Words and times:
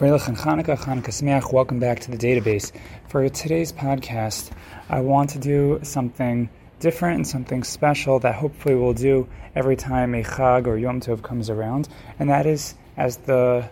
Welcome 0.00 1.78
back 1.78 2.00
to 2.00 2.10
the 2.10 2.16
database. 2.16 2.72
For 3.06 3.28
today's 3.28 3.70
podcast, 3.70 4.50
I 4.88 4.98
want 5.00 5.30
to 5.30 5.38
do 5.38 5.78
something 5.84 6.50
different 6.80 7.16
and 7.18 7.26
something 7.26 7.62
special 7.62 8.18
that 8.18 8.34
hopefully 8.34 8.74
we'll 8.74 8.94
do 8.94 9.28
every 9.54 9.76
time 9.76 10.16
a 10.16 10.24
Chag 10.24 10.66
or 10.66 10.76
Yom 10.76 11.00
Tov 11.00 11.22
comes 11.22 11.48
around, 11.48 11.88
and 12.18 12.28
that 12.28 12.44
is, 12.44 12.74
as 12.96 13.18
the 13.18 13.68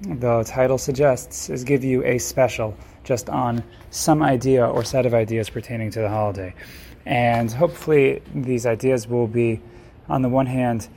the 0.00 0.44
title 0.44 0.78
suggests, 0.78 1.50
is 1.50 1.64
give 1.64 1.84
you 1.84 2.02
a 2.04 2.16
special 2.16 2.74
just 3.04 3.28
on 3.28 3.62
some 3.90 4.22
idea 4.22 4.66
or 4.66 4.82
set 4.82 5.04
of 5.04 5.12
ideas 5.12 5.50
pertaining 5.50 5.90
to 5.90 6.00
the 6.00 6.08
holiday. 6.08 6.54
And 7.04 7.52
hopefully 7.52 8.22
these 8.34 8.64
ideas 8.64 9.06
will 9.06 9.26
be, 9.26 9.60
on 10.08 10.22
the 10.22 10.30
one 10.30 10.46
hand, 10.46 10.88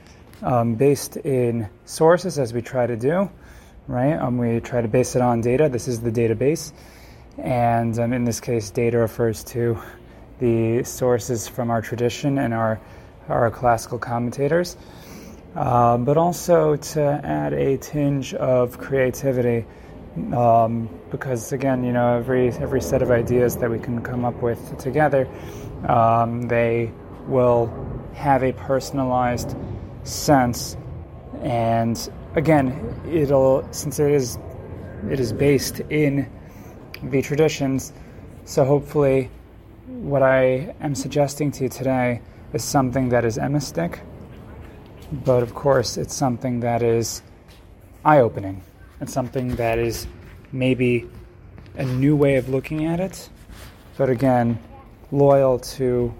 um, 0.42 0.76
based 0.76 1.18
in 1.18 1.68
sources 1.84 2.38
as 2.38 2.54
we 2.54 2.62
try 2.62 2.86
to 2.86 2.96
do, 2.96 3.28
right? 3.86 4.14
Um, 4.14 4.38
we 4.38 4.60
try 4.60 4.80
to 4.80 4.88
base 4.88 5.16
it 5.16 5.22
on 5.22 5.40
data. 5.40 5.68
This 5.68 5.88
is 5.88 6.00
the 6.00 6.10
database. 6.10 6.72
And 7.38 7.98
um, 7.98 8.12
in 8.12 8.24
this 8.24 8.40
case, 8.40 8.70
data 8.70 8.98
refers 8.98 9.44
to 9.44 9.78
the 10.38 10.84
sources 10.84 11.48
from 11.48 11.70
our 11.70 11.82
tradition 11.82 12.38
and 12.38 12.54
our, 12.54 12.80
our 13.28 13.50
classical 13.50 13.98
commentators. 13.98 14.76
Uh, 15.54 15.96
but 15.98 16.16
also 16.16 16.76
to 16.76 17.00
add 17.00 17.52
a 17.52 17.76
tinge 17.76 18.34
of 18.34 18.78
creativity 18.78 19.64
um, 20.32 20.88
because 21.10 21.52
again, 21.52 21.84
you 21.84 21.92
know, 21.92 22.16
every 22.16 22.48
every 22.48 22.80
set 22.80 23.02
of 23.02 23.10
ideas 23.10 23.56
that 23.56 23.70
we 23.70 23.78
can 23.78 24.02
come 24.02 24.24
up 24.24 24.40
with 24.42 24.78
together, 24.78 25.28
um, 25.88 26.42
they 26.42 26.92
will 27.26 27.72
have 28.14 28.44
a 28.44 28.52
personalized 28.52 29.56
sense, 30.04 30.76
and 31.42 32.10
again, 32.34 33.02
it'll 33.10 33.66
since 33.72 33.98
it 33.98 34.10
is 34.10 34.38
it 35.10 35.20
is 35.20 35.32
based 35.32 35.80
in 35.90 36.30
the 37.02 37.22
traditions. 37.22 37.92
So 38.44 38.64
hopefully, 38.64 39.30
what 39.86 40.22
I 40.22 40.74
am 40.80 40.94
suggesting 40.94 41.50
to 41.52 41.64
you 41.64 41.68
today 41.68 42.20
is 42.52 42.64
something 42.64 43.10
that 43.10 43.24
is 43.24 43.38
emistic, 43.38 44.00
but 45.12 45.42
of 45.42 45.54
course, 45.54 45.96
it's 45.96 46.14
something 46.14 46.60
that 46.60 46.82
is 46.82 47.22
eye-opening. 48.04 48.62
and 49.00 49.10
something 49.10 49.56
that 49.56 49.78
is 49.78 50.06
maybe 50.52 51.06
a 51.76 51.84
new 51.84 52.14
way 52.16 52.36
of 52.36 52.48
looking 52.48 52.86
at 52.86 53.00
it, 53.00 53.28
but 53.96 54.08
again, 54.08 54.58
loyal 55.10 55.58
to 55.58 56.14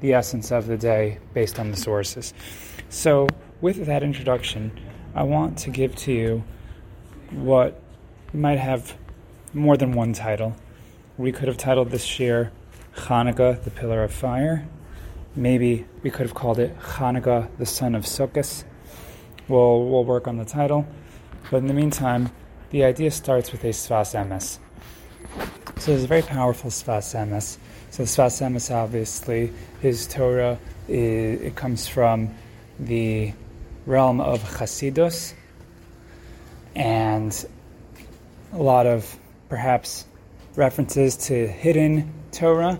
the 0.00 0.12
essence 0.12 0.50
of 0.50 0.66
the 0.66 0.76
day 0.76 1.18
based 1.32 1.58
on 1.58 1.70
the 1.70 1.76
sources. 1.76 2.34
So, 2.88 3.28
with 3.60 3.86
that 3.86 4.02
introduction, 4.02 4.72
I 5.18 5.24
want 5.24 5.58
to 5.58 5.70
give 5.70 5.96
to 5.96 6.12
you 6.12 6.44
what 7.32 7.82
might 8.32 8.60
have 8.60 8.96
more 9.52 9.76
than 9.76 9.90
one 9.90 10.12
title. 10.12 10.54
We 11.16 11.32
could 11.32 11.48
have 11.48 11.56
titled 11.56 11.90
this 11.90 12.20
year 12.20 12.52
Hanukkah, 12.94 13.60
the 13.64 13.70
Pillar 13.72 14.04
of 14.04 14.12
Fire. 14.14 14.68
Maybe 15.34 15.86
we 16.04 16.10
could 16.10 16.24
have 16.24 16.34
called 16.36 16.60
it 16.60 16.78
Hanukkah, 16.78 17.48
the 17.58 17.66
Son 17.66 17.96
of 17.96 18.04
Sukkot. 18.04 18.62
We'll, 19.48 19.86
we'll 19.86 20.04
work 20.04 20.28
on 20.28 20.36
the 20.36 20.44
title. 20.44 20.86
But 21.50 21.56
in 21.56 21.66
the 21.66 21.74
meantime, 21.74 22.30
the 22.70 22.84
idea 22.84 23.10
starts 23.10 23.50
with 23.50 23.64
a 23.64 23.70
Sfas 23.70 24.14
Emes. 24.14 24.58
So 25.80 25.90
there's 25.90 26.04
a 26.04 26.06
very 26.06 26.22
powerful 26.22 26.70
Sfas 26.70 27.12
Emes. 27.16 27.58
So 27.90 28.04
the 28.04 28.08
Sfas 28.08 28.40
Emes, 28.40 28.72
obviously, 28.72 29.52
his 29.80 30.06
Torah, 30.06 30.60
is, 30.86 31.40
it 31.40 31.56
comes 31.56 31.88
from 31.88 32.32
the 32.78 33.32
realm 33.88 34.20
of 34.20 34.42
Chasidus, 34.42 35.32
and 36.76 37.46
a 38.52 38.62
lot 38.62 38.86
of 38.86 39.18
perhaps 39.48 40.04
references 40.54 41.16
to 41.16 41.46
hidden 41.46 42.12
Torah. 42.30 42.78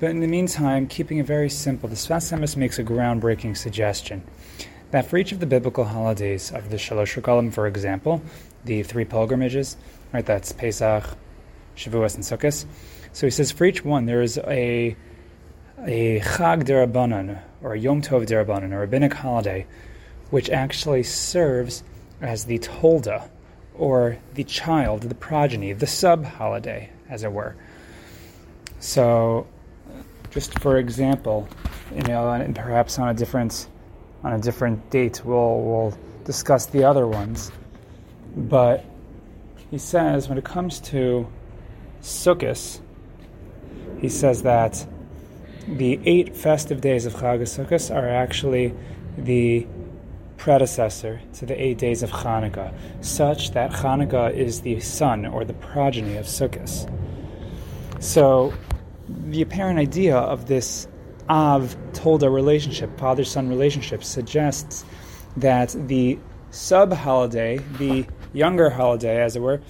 But 0.00 0.10
in 0.10 0.20
the 0.20 0.26
meantime, 0.26 0.86
keeping 0.86 1.18
it 1.18 1.26
very 1.26 1.50
simple, 1.50 1.88
the 1.88 1.94
Sfas 1.94 2.32
Emes 2.32 2.56
makes 2.56 2.78
a 2.78 2.84
groundbreaking 2.84 3.56
suggestion 3.56 4.24
that 4.90 5.06
for 5.06 5.18
each 5.18 5.32
of 5.32 5.40
the 5.40 5.46
biblical 5.46 5.84
holidays 5.84 6.50
of 6.52 6.70
the 6.70 6.76
Shalosh 6.76 7.20
Regalim, 7.20 7.52
for 7.52 7.66
example, 7.66 8.22
the 8.64 8.82
three 8.82 9.04
pilgrimages, 9.04 9.76
right? 10.12 10.24
That's 10.24 10.52
Pesach, 10.52 11.04
Shavuos, 11.76 12.14
and 12.14 12.24
Sukkot. 12.24 12.64
So 13.12 13.26
he 13.26 13.30
says 13.30 13.52
for 13.52 13.64
each 13.64 13.84
one 13.84 14.06
there 14.06 14.22
is 14.22 14.38
a 14.38 14.96
a 15.84 16.20
Chag 16.20 16.64
Derabanan 16.64 17.40
or 17.62 17.74
a 17.74 17.78
Yom 17.78 18.00
Tov 18.00 18.26
Derabanan, 18.26 18.72
a 18.72 18.78
rabbinic 18.78 19.12
holiday, 19.12 19.66
which 20.30 20.50
actually 20.50 21.02
serves 21.02 21.82
as 22.20 22.44
the 22.44 22.58
Tolda 22.58 23.28
or 23.74 24.18
the 24.34 24.44
child, 24.44 25.02
the 25.02 25.14
progeny, 25.14 25.72
the 25.72 25.86
sub 25.86 26.24
holiday, 26.24 26.90
as 27.08 27.22
it 27.22 27.32
were. 27.32 27.54
So, 28.80 29.46
just 30.30 30.58
for 30.58 30.78
example, 30.78 31.48
you 31.94 32.02
know, 32.02 32.30
and 32.30 32.54
perhaps 32.54 32.98
on 32.98 33.08
a 33.08 33.14
different 33.14 33.68
on 34.24 34.32
a 34.32 34.38
different 34.38 34.90
date. 34.90 35.24
We'll, 35.24 35.60
we'll 35.60 35.98
discuss 36.24 36.66
the 36.66 36.84
other 36.84 37.06
ones. 37.06 37.52
But 38.36 38.84
he 39.70 39.78
says 39.78 40.28
when 40.28 40.36
it 40.36 40.44
comes 40.44 40.80
to 40.80 41.26
Sukkot, 42.02 42.80
he 44.00 44.08
says 44.08 44.42
that 44.42 44.84
the 45.68 46.00
eight 46.04 46.36
festive 46.36 46.80
days 46.80 47.06
of 47.06 47.14
Chag 47.14 47.40
Sukkot 47.42 47.94
are 47.94 48.08
actually 48.08 48.74
the 49.16 49.66
predecessor 50.36 51.20
to 51.34 51.46
the 51.46 51.60
eight 51.60 51.78
days 51.78 52.02
of 52.02 52.10
Hanukkah, 52.10 52.72
such 53.00 53.52
that 53.52 53.70
Hanukkah 53.70 54.32
is 54.32 54.60
the 54.60 54.80
son 54.80 55.26
or 55.26 55.44
the 55.44 55.54
progeny 55.54 56.16
of 56.16 56.26
Sukkot. 56.26 56.92
So, 58.02 58.52
the 59.08 59.42
apparent 59.42 59.78
idea 59.78 60.16
of 60.16 60.46
this 60.46 60.88
Av 61.28 61.76
Tolda 61.92 62.32
relationship, 62.32 62.98
father 62.98 63.24
son 63.24 63.48
relationship, 63.48 64.04
suggests 64.04 64.84
that 65.36 65.74
the 65.88 66.18
sub 66.50 66.92
holiday, 66.92 67.58
the 67.78 68.06
younger 68.32 68.70
holiday, 68.70 69.20
as 69.22 69.36
it 69.36 69.40
were, 69.40 69.60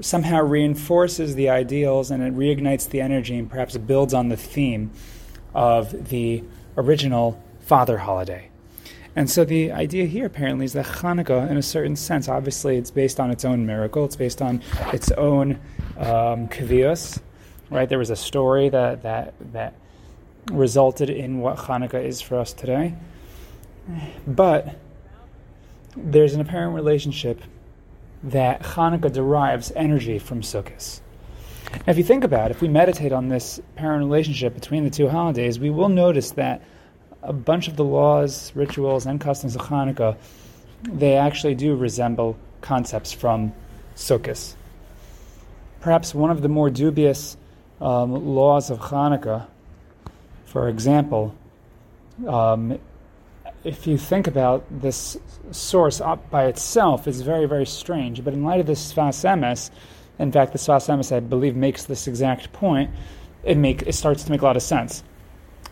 somehow 0.00 0.42
reinforces 0.42 1.34
the 1.34 1.48
ideals 1.48 2.10
and 2.10 2.22
it 2.22 2.34
reignites 2.34 2.88
the 2.88 3.00
energy 3.00 3.38
and 3.38 3.50
perhaps 3.50 3.76
builds 3.76 4.14
on 4.14 4.28
the 4.28 4.36
theme 4.36 4.90
of 5.54 6.08
the 6.08 6.42
original 6.76 7.40
father 7.60 7.98
holiday. 7.98 8.50
And 9.16 9.30
so 9.30 9.44
the 9.44 9.70
idea 9.70 10.06
here 10.06 10.26
apparently 10.26 10.64
is 10.64 10.72
that 10.72 10.86
Hanukkah, 10.86 11.48
in 11.48 11.56
a 11.56 11.62
certain 11.62 11.94
sense, 11.94 12.28
obviously 12.28 12.76
it's 12.76 12.90
based 12.90 13.20
on 13.20 13.30
its 13.30 13.44
own 13.44 13.64
miracle, 13.64 14.04
it's 14.04 14.16
based 14.16 14.42
on 14.42 14.60
its 14.92 15.10
own 15.12 15.60
um, 15.96 16.48
kavios, 16.48 17.20
right? 17.70 17.88
There 17.88 17.98
was 17.98 18.10
a 18.10 18.16
story 18.16 18.68
that, 18.70 19.02
that, 19.02 19.34
that 19.52 19.74
resulted 20.50 21.10
in 21.10 21.38
what 21.38 21.56
Hanukkah 21.56 22.02
is 22.04 22.20
for 22.20 22.38
us 22.38 22.52
today. 22.52 22.94
But 24.26 24.76
there's 25.96 26.34
an 26.34 26.40
apparent 26.40 26.74
relationship 26.74 27.40
that 28.24 28.62
Hanukkah 28.62 29.12
derives 29.12 29.70
energy 29.76 30.18
from 30.18 30.40
Sukkot. 30.40 31.00
if 31.86 31.96
you 31.98 32.04
think 32.04 32.24
about 32.24 32.50
it, 32.50 32.56
if 32.56 32.62
we 32.62 32.68
meditate 32.68 33.12
on 33.12 33.28
this 33.28 33.58
apparent 33.58 34.04
relationship 34.04 34.54
between 34.54 34.82
the 34.82 34.90
two 34.90 35.08
holidays, 35.08 35.58
we 35.58 35.70
will 35.70 35.88
notice 35.88 36.32
that 36.32 36.62
a 37.24 37.32
bunch 37.32 37.68
of 37.68 37.76
the 37.76 37.84
laws, 37.84 38.52
rituals, 38.54 39.06
and 39.06 39.20
customs 39.20 39.56
of 39.56 39.62
Hanukkah, 39.62 40.16
they 40.82 41.16
actually 41.16 41.54
do 41.54 41.74
resemble 41.74 42.36
concepts 42.60 43.12
from 43.12 43.52
Sukkot. 43.96 44.54
Perhaps 45.80 46.14
one 46.14 46.30
of 46.30 46.42
the 46.42 46.48
more 46.48 46.70
dubious 46.70 47.36
um, 47.80 48.12
laws 48.34 48.70
of 48.70 48.78
Hanukkah 48.78 49.46
for 50.54 50.68
example, 50.68 51.34
um, 52.28 52.78
if 53.64 53.88
you 53.88 53.98
think 53.98 54.28
about 54.28 54.64
this 54.70 55.18
source 55.50 56.00
up 56.00 56.30
by 56.30 56.44
itself, 56.46 57.08
it's 57.08 57.22
very, 57.22 57.46
very 57.46 57.66
strange. 57.66 58.22
But 58.22 58.34
in 58.34 58.44
light 58.44 58.60
of 58.60 58.66
this 58.66 58.92
Sfas 58.92 59.24
Emes, 59.24 59.70
in 60.20 60.30
fact, 60.30 60.52
the 60.52 60.60
Sfas 60.60 60.88
Emes, 60.88 61.10
I 61.10 61.18
believe, 61.18 61.56
makes 61.56 61.86
this 61.86 62.06
exact 62.06 62.52
point, 62.52 62.92
it, 63.42 63.56
make, 63.56 63.82
it 63.82 63.96
starts 63.96 64.22
to 64.22 64.30
make 64.30 64.42
a 64.42 64.44
lot 64.44 64.54
of 64.54 64.62
sense. 64.62 65.02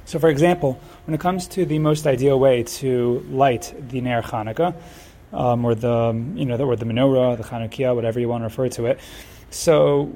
So, 0.05 0.19
for 0.19 0.29
example, 0.29 0.81
when 1.07 1.15
it 1.15 1.21
comes 1.21 1.47
to 1.49 1.65
the 1.65 1.79
most 1.79 2.07
ideal 2.07 2.39
way 2.39 2.65
to 2.65 3.25
light 3.31 3.75
the 3.89 4.01
Ner 4.01 4.23
Hanukkah, 4.23 4.75
um, 5.33 5.65
or 5.65 5.75
the 5.75 6.13
you 6.35 6.45
know, 6.45 6.57
the, 6.57 6.65
or 6.65 6.77
the 6.77 6.85
menorah, 6.85 7.37
the 7.37 7.45
Chanukiah, 7.45 7.95
whatever 7.95 8.21
you 8.21 8.29
want 8.29 8.43
to 8.43 8.47
refer 8.47 8.69
to 8.71 8.87
it. 8.87 9.01
So, 9.51 10.13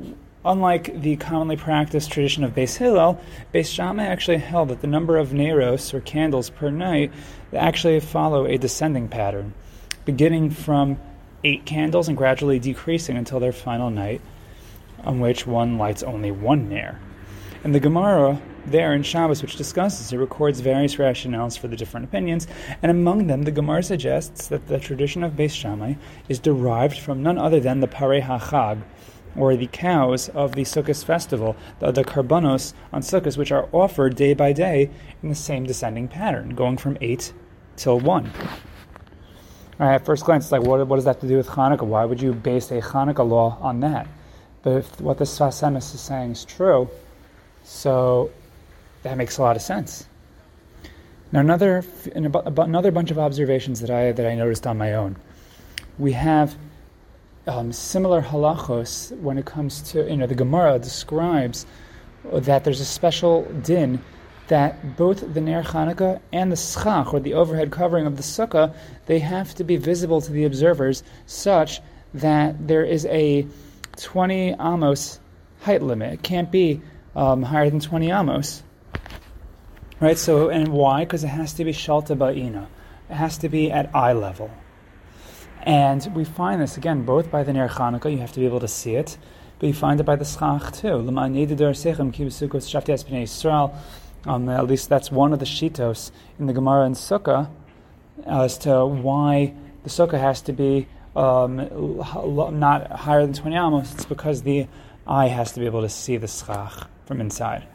Unlike 0.46 1.02
the 1.02 1.16
commonly 1.16 1.56
practiced 1.56 2.12
tradition 2.12 2.44
of 2.44 2.54
Beis 2.54 2.76
Hillel, 2.76 3.20
Beis 3.52 3.66
Shammai 3.66 4.04
actually 4.04 4.36
held 4.36 4.68
that 4.68 4.80
the 4.80 4.86
number 4.86 5.16
of 5.16 5.32
neros, 5.32 5.92
or 5.92 6.00
candles, 6.00 6.50
per 6.50 6.70
night 6.70 7.10
actually 7.52 7.98
follow 7.98 8.46
a 8.46 8.56
descending 8.56 9.08
pattern, 9.08 9.54
beginning 10.04 10.50
from 10.50 11.00
eight 11.42 11.66
candles 11.66 12.06
and 12.06 12.16
gradually 12.16 12.60
decreasing 12.60 13.16
until 13.16 13.40
their 13.40 13.50
final 13.50 13.90
night, 13.90 14.20
on 15.02 15.18
which 15.18 15.48
one 15.48 15.78
lights 15.78 16.04
only 16.04 16.30
one 16.30 16.68
ner. 16.68 17.00
And 17.64 17.74
the 17.74 17.80
Gemara 17.80 18.40
there 18.66 18.92
in 18.92 19.02
Shabbos, 19.02 19.42
which 19.42 19.56
discusses 19.56 20.12
it, 20.12 20.16
records 20.16 20.60
various 20.60 20.96
rationales 20.96 21.58
for 21.58 21.68
the 21.68 21.76
different 21.76 22.04
opinions, 22.04 22.46
and 22.82 22.90
among 22.90 23.26
them, 23.26 23.42
the 23.42 23.50
Gemara 23.50 23.82
suggests 23.82 24.48
that 24.48 24.66
the 24.66 24.78
tradition 24.78 25.22
of 25.22 25.32
Beis 25.32 25.52
Shammai 25.52 25.94
is 26.28 26.38
derived 26.38 26.98
from 26.98 27.22
none 27.22 27.38
other 27.38 27.60
than 27.60 27.80
the 27.80 27.88
Parei 27.88 28.22
HaChag, 28.22 28.82
or 29.36 29.56
the 29.56 29.66
cows 29.66 30.28
of 30.30 30.54
the 30.54 30.62
Sukkot 30.62 31.04
festival, 31.04 31.56
the, 31.78 31.90
the 31.92 32.04
karbanos 32.04 32.72
on 32.92 33.02
Sukkot, 33.02 33.36
which 33.36 33.52
are 33.52 33.68
offered 33.72 34.16
day 34.16 34.34
by 34.34 34.52
day 34.52 34.90
in 35.22 35.28
the 35.28 35.34
same 35.34 35.64
descending 35.64 36.08
pattern, 36.08 36.54
going 36.54 36.76
from 36.76 36.96
8 37.00 37.32
till 37.76 38.00
1. 38.00 38.32
All 39.78 39.86
right, 39.86 39.96
at 39.96 40.06
first 40.06 40.24
glance, 40.24 40.46
it's 40.46 40.52
like, 40.52 40.62
what, 40.62 40.86
what 40.86 40.96
does 40.96 41.04
that 41.04 41.16
have 41.16 41.20
to 41.20 41.28
do 41.28 41.36
with 41.36 41.48
Hanukkah? 41.48 41.82
Why 41.82 42.06
would 42.06 42.22
you 42.22 42.32
base 42.32 42.70
a 42.70 42.80
Hanukkah 42.80 43.28
law 43.28 43.58
on 43.60 43.80
that? 43.80 44.08
But 44.62 44.78
if 44.78 45.00
what 45.00 45.18
the 45.18 45.24
Sfas 45.24 45.62
Emes 45.62 45.94
is 45.94 46.00
saying 46.00 46.32
is 46.32 46.44
true, 46.44 46.88
so 47.62 48.30
that 49.06 49.16
makes 49.16 49.38
a 49.38 49.42
lot 49.42 49.56
of 49.56 49.62
sense. 49.62 50.06
Now, 51.32 51.40
another 51.40 51.84
another 52.14 52.90
bunch 52.90 53.10
of 53.10 53.18
observations 53.18 53.80
that 53.80 53.90
I 53.90 54.12
that 54.12 54.26
I 54.26 54.34
noticed 54.34 54.66
on 54.66 54.78
my 54.78 54.94
own. 54.94 55.16
We 55.98 56.12
have 56.12 56.56
um, 57.46 57.72
similar 57.72 58.20
halachos 58.20 59.16
when 59.20 59.38
it 59.38 59.46
comes 59.46 59.80
to 59.92 60.08
you 60.08 60.16
know 60.16 60.26
the 60.26 60.34
Gemara 60.34 60.78
describes 60.78 61.66
that 62.32 62.64
there's 62.64 62.80
a 62.80 62.84
special 62.84 63.44
din 63.62 64.02
that 64.48 64.96
both 64.96 65.34
the 65.34 65.40
Ner 65.40 65.62
Chanukah 65.62 66.20
and 66.32 66.50
the 66.50 66.56
schach, 66.56 67.12
or 67.12 67.20
the 67.20 67.34
overhead 67.34 67.70
covering 67.70 68.06
of 68.06 68.16
the 68.16 68.22
sukkah, 68.22 68.74
they 69.06 69.18
have 69.18 69.54
to 69.56 69.64
be 69.64 69.76
visible 69.76 70.20
to 70.20 70.32
the 70.32 70.44
observers 70.44 71.02
such 71.26 71.80
that 72.14 72.68
there 72.68 72.84
is 72.84 73.06
a 73.06 73.46
20 73.96 74.56
amos 74.60 75.18
height 75.62 75.82
limit. 75.82 76.14
It 76.14 76.22
can't 76.22 76.50
be 76.50 76.80
um, 77.16 77.42
higher 77.42 77.70
than 77.70 77.80
20 77.80 78.10
amos. 78.10 78.62
Right? 79.98 80.18
So, 80.18 80.50
and 80.50 80.68
why? 80.68 81.04
Because 81.04 81.24
it 81.24 81.28
has 81.28 81.54
to 81.54 81.64
be 81.64 81.72
shalta 81.72 82.16
ba'ina. 82.16 82.66
It 83.08 83.14
has 83.14 83.38
to 83.38 83.48
be 83.48 83.70
at 83.70 83.94
eye 83.94 84.12
level. 84.12 84.50
And 85.62 86.06
we 86.14 86.24
find 86.24 86.60
this, 86.60 86.76
again, 86.76 87.04
both 87.04 87.30
by 87.30 87.42
the 87.42 87.52
Ner 87.52 87.68
Chanukah, 87.68 88.12
you 88.12 88.18
have 88.18 88.32
to 88.32 88.40
be 88.40 88.46
able 88.46 88.60
to 88.60 88.68
see 88.68 88.94
it, 88.94 89.18
but 89.58 89.66
you 89.66 89.74
find 89.74 89.98
it 89.98 90.04
by 90.04 90.16
the 90.16 90.24
schach 90.24 90.72
too. 90.72 90.98
Um, 94.26 94.48
at 94.48 94.66
least 94.66 94.88
that's 94.88 95.10
one 95.10 95.32
of 95.32 95.38
the 95.38 95.44
shitos 95.44 96.10
in 96.38 96.46
the 96.46 96.52
Gemara 96.52 96.84
and 96.84 96.94
Sukkah 96.94 97.48
as 98.26 98.58
to 98.58 98.84
why 98.84 99.54
the 99.82 99.88
Sukkah 99.88 100.20
has 100.20 100.40
to 100.42 100.52
be 100.52 100.88
um, 101.14 101.56
not 102.58 102.90
higher 102.90 103.22
than 103.22 103.32
20 103.32 103.56
amos. 103.56 103.94
It's 103.94 104.04
because 104.04 104.42
the 104.42 104.66
eye 105.06 105.28
has 105.28 105.52
to 105.52 105.60
be 105.60 105.66
able 105.66 105.82
to 105.82 105.88
see 105.88 106.16
the 106.16 106.28
schach 106.28 106.88
from 107.06 107.20
inside. 107.20 107.66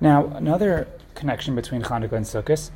Now, 0.00 0.26
another 0.28 0.88
connection 1.20 1.54
between 1.54 1.82
Chanukah 1.82 2.12
and 2.12 2.26
Sukkot 2.26 2.70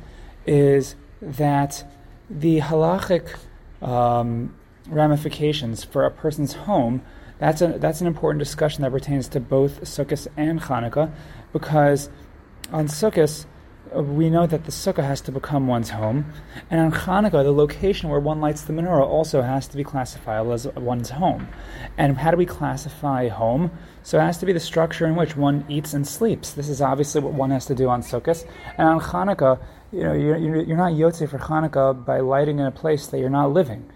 is 0.45 0.95
that 1.21 1.83
the 2.29 2.61
halachic 2.61 3.35
um, 3.81 4.55
ramifications 4.87 5.83
for 5.83 6.05
a 6.05 6.11
person's 6.11 6.53
home, 6.53 7.01
that's, 7.39 7.61
a, 7.61 7.67
that's 7.79 7.99
an 7.99 8.07
important 8.07 8.39
discussion 8.39 8.83
that 8.83 8.91
pertains 8.91 9.27
to 9.29 9.39
both 9.39 9.81
Sukkot 9.81 10.27
and 10.37 10.61
Chanukah 10.61 11.11
because 11.51 12.09
on 12.71 12.87
Sukkot, 12.87 13.45
we 14.03 14.29
know 14.29 14.45
that 14.47 14.65
the 14.65 14.71
sukkah 14.71 15.03
has 15.03 15.21
to 15.21 15.31
become 15.31 15.67
one's 15.67 15.89
home, 15.89 16.31
and 16.69 16.79
on 16.79 16.91
Hanukkah, 16.91 17.43
the 17.43 17.51
location 17.51 18.09
where 18.09 18.19
one 18.19 18.41
lights 18.41 18.63
the 18.63 18.73
menorah 18.73 19.05
also 19.05 19.41
has 19.41 19.67
to 19.69 19.77
be 19.77 19.83
classifiable 19.83 20.53
as 20.53 20.67
one's 20.67 21.09
home. 21.09 21.47
And 21.97 22.17
how 22.17 22.31
do 22.31 22.37
we 22.37 22.45
classify 22.45 23.27
home? 23.27 23.71
So 24.03 24.19
it 24.19 24.21
has 24.21 24.37
to 24.39 24.45
be 24.45 24.53
the 24.53 24.59
structure 24.59 25.05
in 25.05 25.15
which 25.15 25.35
one 25.35 25.65
eats 25.67 25.93
and 25.93 26.07
sleeps. 26.07 26.53
This 26.53 26.69
is 26.69 26.81
obviously 26.81 27.21
what 27.21 27.33
one 27.33 27.51
has 27.51 27.65
to 27.67 27.75
do 27.75 27.89
on 27.89 28.01
Sukkot. 28.01 28.45
And 28.77 28.87
on 28.87 28.99
Hanukkah, 28.99 29.59
you 29.91 30.03
know, 30.03 30.13
you're, 30.13 30.37
you're 30.37 30.77
not 30.77 30.93
yotze 30.93 31.27
for 31.27 31.39
Hanukkah 31.39 32.05
by 32.05 32.19
lighting 32.19 32.59
in 32.59 32.65
a 32.65 32.71
place 32.71 33.07
that 33.07 33.19
you're 33.19 33.29
not 33.29 33.51
living. 33.51 33.89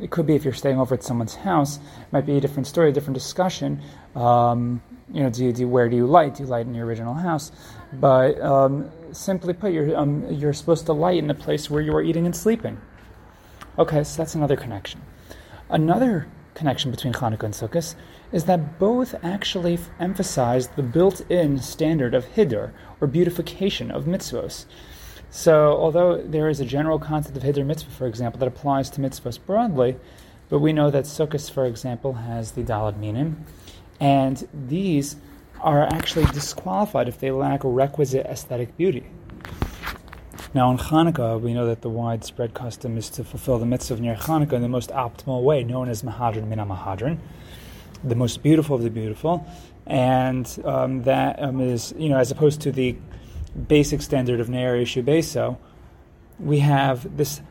It 0.00 0.10
could 0.10 0.26
be 0.26 0.34
if 0.34 0.44
you're 0.44 0.52
staying 0.52 0.80
over 0.80 0.94
at 0.94 1.02
someone's 1.02 1.34
house. 1.34 1.76
It 1.76 2.12
might 2.12 2.26
be 2.26 2.36
a 2.36 2.40
different 2.40 2.66
story, 2.66 2.90
a 2.90 2.92
different 2.92 3.14
discussion. 3.14 3.80
Um, 4.14 4.82
you 5.12 5.22
know, 5.22 5.30
do 5.30 5.44
you, 5.44 5.52
do, 5.52 5.68
where 5.68 5.88
do 5.88 5.96
you 5.96 6.06
light? 6.06 6.34
Do 6.34 6.42
you 6.42 6.48
light 6.48 6.66
in 6.66 6.74
your 6.74 6.86
original 6.86 7.14
house? 7.14 7.52
But 7.92 8.40
um, 8.40 8.90
simply 9.12 9.52
put, 9.52 9.72
you're, 9.72 9.96
um, 9.96 10.30
you're 10.30 10.52
supposed 10.52 10.86
to 10.86 10.92
light 10.92 11.18
in 11.18 11.26
the 11.26 11.34
place 11.34 11.70
where 11.70 11.82
you 11.82 11.94
are 11.94 12.02
eating 12.02 12.26
and 12.26 12.34
sleeping. 12.34 12.80
Okay, 13.78 14.04
so 14.04 14.16
that's 14.18 14.34
another 14.34 14.56
connection. 14.56 15.02
Another 15.68 16.28
connection 16.54 16.90
between 16.90 17.12
Hanukkah 17.12 17.44
and 17.44 17.54
Sukkot 17.54 17.94
is 18.32 18.44
that 18.44 18.78
both 18.78 19.14
actually 19.22 19.78
emphasize 20.00 20.68
the 20.68 20.82
built-in 20.82 21.58
standard 21.58 22.14
of 22.14 22.24
hidur, 22.24 22.72
or 23.00 23.06
beautification 23.06 23.90
of 23.90 24.04
mitzvos. 24.04 24.64
So, 25.30 25.72
although 25.72 26.22
there 26.22 26.48
is 26.48 26.60
a 26.60 26.64
general 26.64 26.98
concept 26.98 27.36
of 27.36 27.42
hidur 27.42 27.66
mitzvah, 27.66 27.90
for 27.90 28.06
example, 28.06 28.38
that 28.40 28.48
applies 28.48 28.88
to 28.90 29.00
mitzvahs 29.00 29.38
broadly, 29.44 29.96
but 30.48 30.60
we 30.60 30.72
know 30.72 30.90
that 30.90 31.04
Sukkot, 31.04 31.50
for 31.50 31.66
example, 31.66 32.14
has 32.14 32.52
the 32.52 32.62
daled 32.62 32.96
minim, 32.96 33.44
and 34.00 34.48
these 34.52 35.16
are 35.60 35.82
actually 35.84 36.26
disqualified 36.26 37.08
if 37.08 37.18
they 37.18 37.30
lack 37.30 37.60
requisite 37.64 38.26
aesthetic 38.26 38.76
beauty. 38.76 39.04
Now, 40.54 40.70
in 40.70 40.78
Hanukkah, 40.78 41.38
we 41.40 41.52
know 41.52 41.66
that 41.66 41.82
the 41.82 41.90
widespread 41.90 42.54
custom 42.54 42.96
is 42.96 43.10
to 43.10 43.24
fulfill 43.24 43.58
the 43.58 43.66
mitzvah 43.66 43.94
of 43.94 44.00
Ner 44.00 44.16
Hanukkah 44.16 44.54
in 44.54 44.62
the 44.62 44.68
most 44.68 44.90
optimal 44.90 45.42
way, 45.42 45.62
known 45.62 45.88
as 45.88 46.02
Mahadran 46.02 46.46
Mina 46.46 46.64
Mahadran, 46.64 47.18
the 48.02 48.14
most 48.14 48.42
beautiful 48.42 48.76
of 48.76 48.82
the 48.82 48.88
beautiful, 48.88 49.46
and 49.86 50.58
um, 50.64 51.02
that 51.02 51.42
um, 51.42 51.60
is, 51.60 51.92
you 51.98 52.08
know, 52.08 52.16
as 52.16 52.30
opposed 52.30 52.62
to 52.62 52.72
the 52.72 52.96
basic 53.68 54.00
standard 54.00 54.40
of 54.40 54.48
Ner 54.48 54.76
Beso, 54.78 55.58
we 56.38 56.60
have 56.60 57.16
this 57.16 57.42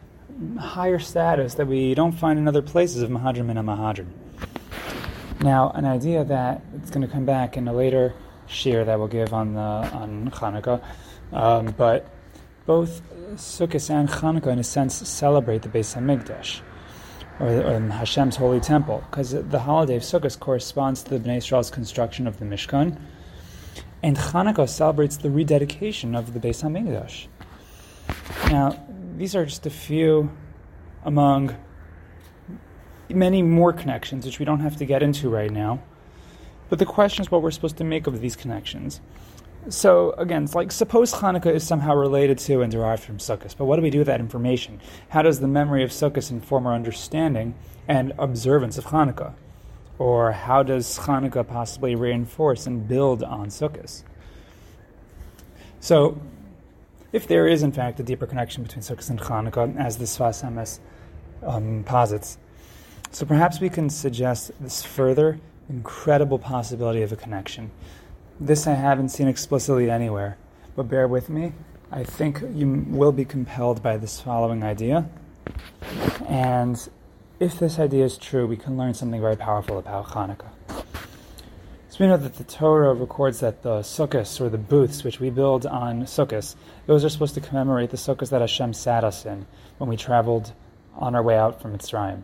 higher 0.59 0.99
status 0.99 1.55
that 1.55 1.67
we 1.67 1.93
don't 1.93 2.11
find 2.11 2.39
in 2.39 2.47
other 2.47 2.61
places 2.61 3.01
of 3.01 3.09
Mahadran 3.09 3.45
Mina 3.45 3.63
Mahadran. 3.63 4.07
Now, 5.41 5.71
an 5.71 5.85
idea 5.85 6.23
that 6.23 6.61
it's 6.75 6.89
going 6.89 7.05
to 7.05 7.11
come 7.11 7.25
back 7.25 7.57
in 7.57 7.67
a 7.67 7.73
later 7.73 8.13
shiur 8.47 8.85
that 8.85 8.97
we'll 8.97 9.07
give 9.07 9.33
on 9.33 9.53
the 9.53 9.59
on 9.59 10.31
Hanukkah, 10.31 10.81
um, 11.33 11.73
but 11.77 12.09
both 12.65 13.01
Sukkot 13.35 13.89
and 13.89 14.09
Hanukkah, 14.09 14.47
in 14.47 14.59
a 14.59 14.63
sense, 14.63 14.95
celebrate 15.07 15.61
the 15.61 15.69
Beis 15.69 15.95
Hamikdash, 15.95 16.61
or, 17.39 17.47
or 17.47 17.79
Hashem's 17.79 18.37
holy 18.37 18.59
temple, 18.59 19.03
because 19.09 19.31
the 19.31 19.59
holiday 19.59 19.97
of 19.97 20.03
Sukkot 20.03 20.39
corresponds 20.39 21.03
to 21.03 21.17
the 21.17 21.19
Bnei 21.19 21.37
Israel's 21.37 21.69
construction 21.69 22.27
of 22.27 22.39
the 22.39 22.45
Mishkan, 22.45 22.97
and 24.01 24.17
Hanukkah 24.17 24.69
celebrates 24.69 25.17
the 25.17 25.29
rededication 25.29 26.15
of 26.15 26.33
the 26.33 26.39
Beis 26.39 26.63
Hamikdash. 26.63 27.27
Now, 28.51 28.83
these 29.17 29.35
are 29.35 29.45
just 29.45 29.65
a 29.65 29.69
few 29.69 30.31
among 31.03 31.55
many 33.09 33.41
more 33.41 33.73
connections, 33.73 34.25
which 34.25 34.39
we 34.39 34.45
don't 34.45 34.61
have 34.61 34.77
to 34.77 34.85
get 34.85 35.03
into 35.03 35.29
right 35.29 35.51
now. 35.51 35.81
But 36.69 36.79
the 36.79 36.85
question 36.85 37.21
is 37.21 37.31
what 37.31 37.41
we're 37.41 37.51
supposed 37.51 37.77
to 37.77 37.83
make 37.83 38.07
of 38.07 38.21
these 38.21 38.35
connections. 38.35 39.01
So 39.69 40.11
again, 40.11 40.43
it's 40.43 40.53
like 40.53 40.71
suppose 40.71 41.11
Hanukkah 41.13 41.53
is 41.53 41.65
somehow 41.65 41.95
related 41.95 42.37
to 42.39 42.61
and 42.61 42.71
derived 42.71 43.03
from 43.03 43.17
Sukkot, 43.17 43.55
but 43.57 43.65
what 43.65 43.77
do 43.77 43.81
we 43.81 43.89
do 43.89 43.99
with 43.99 44.07
that 44.07 44.19
information? 44.19 44.79
How 45.09 45.23
does 45.23 45.39
the 45.39 45.47
memory 45.47 45.83
of 45.83 45.89
Sukkot 45.89 46.29
inform 46.29 46.67
our 46.67 46.73
understanding 46.73 47.55
and 47.87 48.13
observance 48.19 48.77
of 48.77 48.85
Hanukkah? 48.85 49.33
Or 49.97 50.33
how 50.33 50.61
does 50.61 50.99
Hanukkah 50.99 51.47
possibly 51.47 51.95
reinforce 51.95 52.67
and 52.67 52.87
build 52.87 53.23
on 53.23 53.47
Sukkot? 53.47 54.03
So, 55.79 56.19
if 57.11 57.27
there 57.27 57.47
is 57.47 57.63
in 57.63 57.71
fact 57.71 57.99
a 57.99 58.03
deeper 58.03 58.27
connection 58.27 58.61
between 58.61 58.83
Sukkot 58.83 59.09
and 59.09 59.19
Hanukkah, 59.19 59.77
as 59.77 59.97
the 59.97 60.05
Sfas 60.05 60.79
um, 61.43 61.83
posits, 61.85 62.37
so 63.15 63.25
perhaps 63.25 63.61
we 63.61 63.69
can 63.69 63.89
suggest 63.89 64.51
this 64.59 64.83
further 64.83 65.39
incredible 65.69 66.37
possibility 66.37 67.01
of 67.01 67.13
a 67.13 67.15
connection. 67.15 67.71
This 68.41 68.67
I 68.67 68.73
haven't 68.73 69.07
seen 69.07 69.29
explicitly 69.29 69.89
anywhere, 69.89 70.37
but 70.75 70.89
bear 70.89 71.07
with 71.07 71.29
me. 71.29 71.53
I 71.93 72.03
think 72.03 72.41
you 72.53 72.85
will 72.89 73.13
be 73.13 73.23
compelled 73.23 73.81
by 73.81 73.95
this 73.95 74.19
following 74.19 74.63
idea. 74.63 75.07
And 76.27 76.77
if 77.39 77.57
this 77.57 77.79
idea 77.79 78.03
is 78.03 78.17
true, 78.17 78.47
we 78.47 78.57
can 78.57 78.75
learn 78.75 78.93
something 78.93 79.21
very 79.21 79.37
powerful 79.37 79.79
about 79.79 80.07
Hanukkah. 80.07 80.51
So 80.67 81.97
we 82.01 82.07
know 82.07 82.17
that 82.17 82.35
the 82.35 82.43
Torah 82.43 82.93
records 82.93 83.39
that 83.39 83.63
the 83.63 83.79
sukkahs, 83.79 84.41
or 84.41 84.49
the 84.49 84.57
booths, 84.57 85.05
which 85.05 85.21
we 85.21 85.29
build 85.29 85.65
on 85.65 86.01
sukkahs, 86.01 86.57
those 86.85 87.05
are 87.05 87.09
supposed 87.09 87.35
to 87.35 87.39
commemorate 87.39 87.91
the 87.91 87.97
sukkahs 87.97 88.29
that 88.31 88.41
Hashem 88.41 88.73
sat 88.73 89.05
us 89.05 89.25
in 89.25 89.45
when 89.77 89.89
we 89.89 89.95
traveled 89.95 90.51
on 90.97 91.15
our 91.15 91.23
way 91.23 91.37
out 91.37 91.61
from 91.61 91.77
Mitzrayim. 91.77 92.23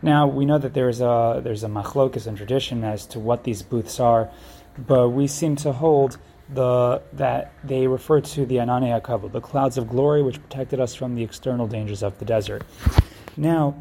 Now 0.00 0.26
we 0.26 0.44
know 0.44 0.58
that 0.58 0.74
there's 0.74 1.00
a 1.00 1.40
there's 1.42 1.64
a 1.64 1.68
machlokas 1.68 2.26
and 2.26 2.36
tradition 2.36 2.84
as 2.84 3.06
to 3.06 3.20
what 3.20 3.44
these 3.44 3.62
booths 3.62 4.00
are, 4.00 4.30
but 4.76 5.10
we 5.10 5.26
seem 5.26 5.56
to 5.56 5.72
hold 5.72 6.18
the 6.52 7.00
that 7.12 7.52
they 7.64 7.86
refer 7.86 8.20
to 8.20 8.44
the 8.44 8.56
Ananei 8.56 9.00
HaKavod, 9.00 9.32
the 9.32 9.40
clouds 9.40 9.78
of 9.78 9.88
glory 9.88 10.22
which 10.22 10.40
protected 10.42 10.80
us 10.80 10.94
from 10.94 11.14
the 11.14 11.22
external 11.22 11.66
dangers 11.66 12.02
of 12.02 12.18
the 12.18 12.24
desert. 12.24 12.62
Now, 13.36 13.74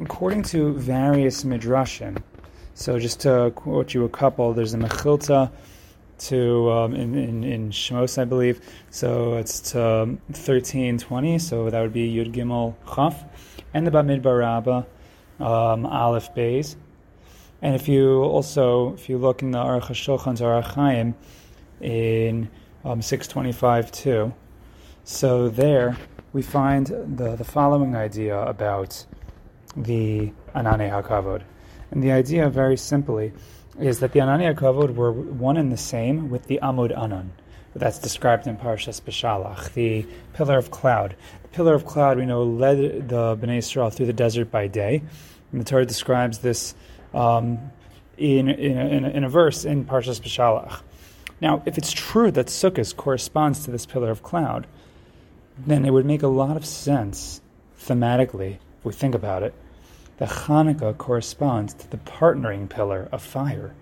according 0.00 0.42
to 0.44 0.74
various 0.74 1.44
midrashim, 1.44 2.22
so 2.74 2.98
just 2.98 3.20
to 3.20 3.52
quote 3.54 3.94
you 3.94 4.04
a 4.04 4.08
couple, 4.08 4.52
there's 4.52 4.74
a 4.74 4.78
Mechilta 4.78 5.50
to 6.18 6.70
um, 6.70 6.94
in, 6.94 7.14
in, 7.14 7.44
in 7.44 7.70
Shemos, 7.70 8.18
I 8.18 8.24
believe. 8.24 8.60
So 8.90 9.34
it's 9.34 9.60
to 9.72 10.18
thirteen 10.32 10.98
twenty. 10.98 11.38
So 11.38 11.70
that 11.70 11.80
would 11.80 11.92
be 11.92 12.12
Yud 12.12 12.34
Gimel 12.34 12.74
Chaf, 12.94 13.24
and 13.74 13.86
the 13.86 13.90
Bamidbar 13.90 14.38
Rabbah 14.38 14.82
um, 15.40 15.86
Aleph 15.86 16.34
Beis. 16.34 16.76
And 17.60 17.74
if 17.74 17.88
you 17.88 18.22
also 18.22 18.94
if 18.94 19.08
you 19.08 19.18
look 19.18 19.42
in 19.42 19.50
the 19.50 19.58
Aruch 19.58 19.88
HaShulchan 19.88 20.38
Orach 20.38 20.74
Chaim 20.74 21.14
in 21.80 22.48
um, 22.84 23.02
six 23.02 23.26
twenty 23.26 23.52
five 23.52 23.90
too, 23.90 24.32
so 25.04 25.48
there 25.48 25.96
we 26.32 26.42
find 26.42 26.86
the 26.86 27.36
the 27.36 27.44
following 27.44 27.96
idea 27.96 28.40
about 28.42 29.04
the 29.76 30.32
Anane 30.54 30.90
HaKavod, 30.90 31.42
and 31.90 32.02
the 32.02 32.12
idea 32.12 32.48
very 32.48 32.76
simply 32.76 33.32
is 33.78 34.00
that 34.00 34.12
the 34.12 34.20
Anani 34.20 34.52
Kavod 34.56 34.94
were 34.94 35.12
one 35.12 35.56
and 35.56 35.70
the 35.70 35.76
same 35.76 36.30
with 36.30 36.46
the 36.46 36.58
Amud 36.62 36.96
Anan. 36.96 37.32
That's 37.74 37.98
described 37.98 38.46
in 38.48 38.56
Parshas 38.56 39.00
Beshalach, 39.00 39.72
the 39.74 40.04
pillar 40.32 40.58
of 40.58 40.70
cloud. 40.72 41.14
Pillar 41.52 41.74
of 41.74 41.86
cloud, 41.86 42.18
we 42.18 42.26
know, 42.26 42.42
led 42.42 43.08
the 43.08 43.36
Bnei 43.36 43.58
Israel 43.58 43.90
through 43.90 44.06
the 44.06 44.12
desert 44.12 44.50
by 44.50 44.66
day. 44.66 45.02
And 45.52 45.60
the 45.60 45.64
Torah 45.64 45.86
describes 45.86 46.38
this 46.38 46.74
um, 47.14 47.58
in, 48.16 48.48
in, 48.48 48.76
a, 48.76 48.86
in, 48.86 49.04
a, 49.04 49.08
in, 49.08 49.24
a, 49.24 49.28
verse 49.28 49.64
in 49.64 49.84
Parshas 49.84 50.20
Beshalach. 50.20 50.82
Now, 51.40 51.62
if 51.66 51.78
it's 51.78 51.92
true 51.92 52.30
that 52.32 52.46
Sukkot 52.46 52.96
corresponds 52.96 53.64
to 53.64 53.70
this 53.70 53.86
pillar 53.86 54.10
of 54.10 54.22
cloud, 54.22 54.66
then 55.66 55.84
it 55.84 55.92
would 55.92 56.06
make 56.06 56.22
a 56.22 56.28
lot 56.28 56.56
of 56.56 56.66
sense 56.66 57.40
thematically, 57.80 58.56
if 58.78 58.84
we 58.84 58.92
think 58.92 59.14
about 59.14 59.42
it, 59.42 59.54
the 60.18 60.26
Hanukkah 60.26 60.96
corresponds 60.98 61.74
to 61.74 61.90
the 61.90 61.96
partnering 61.98 62.68
pillar 62.68 63.08
of 63.12 63.22
fire, 63.22 63.74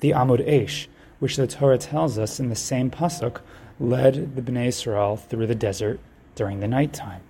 the 0.00 0.10
Amud 0.10 0.42
Esh, 0.46 0.88
which 1.20 1.36
the 1.36 1.46
Torah 1.46 1.78
tells 1.78 2.18
us 2.18 2.40
in 2.40 2.48
the 2.48 2.56
same 2.56 2.90
pasuk 2.90 3.40
led 3.80 4.36
the 4.36 4.42
Bnei 4.42 4.66
Israel 4.66 5.16
through 5.16 5.46
the 5.46 5.54
desert 5.54 6.00
during 6.34 6.60
the 6.60 6.68
nighttime. 6.68 7.20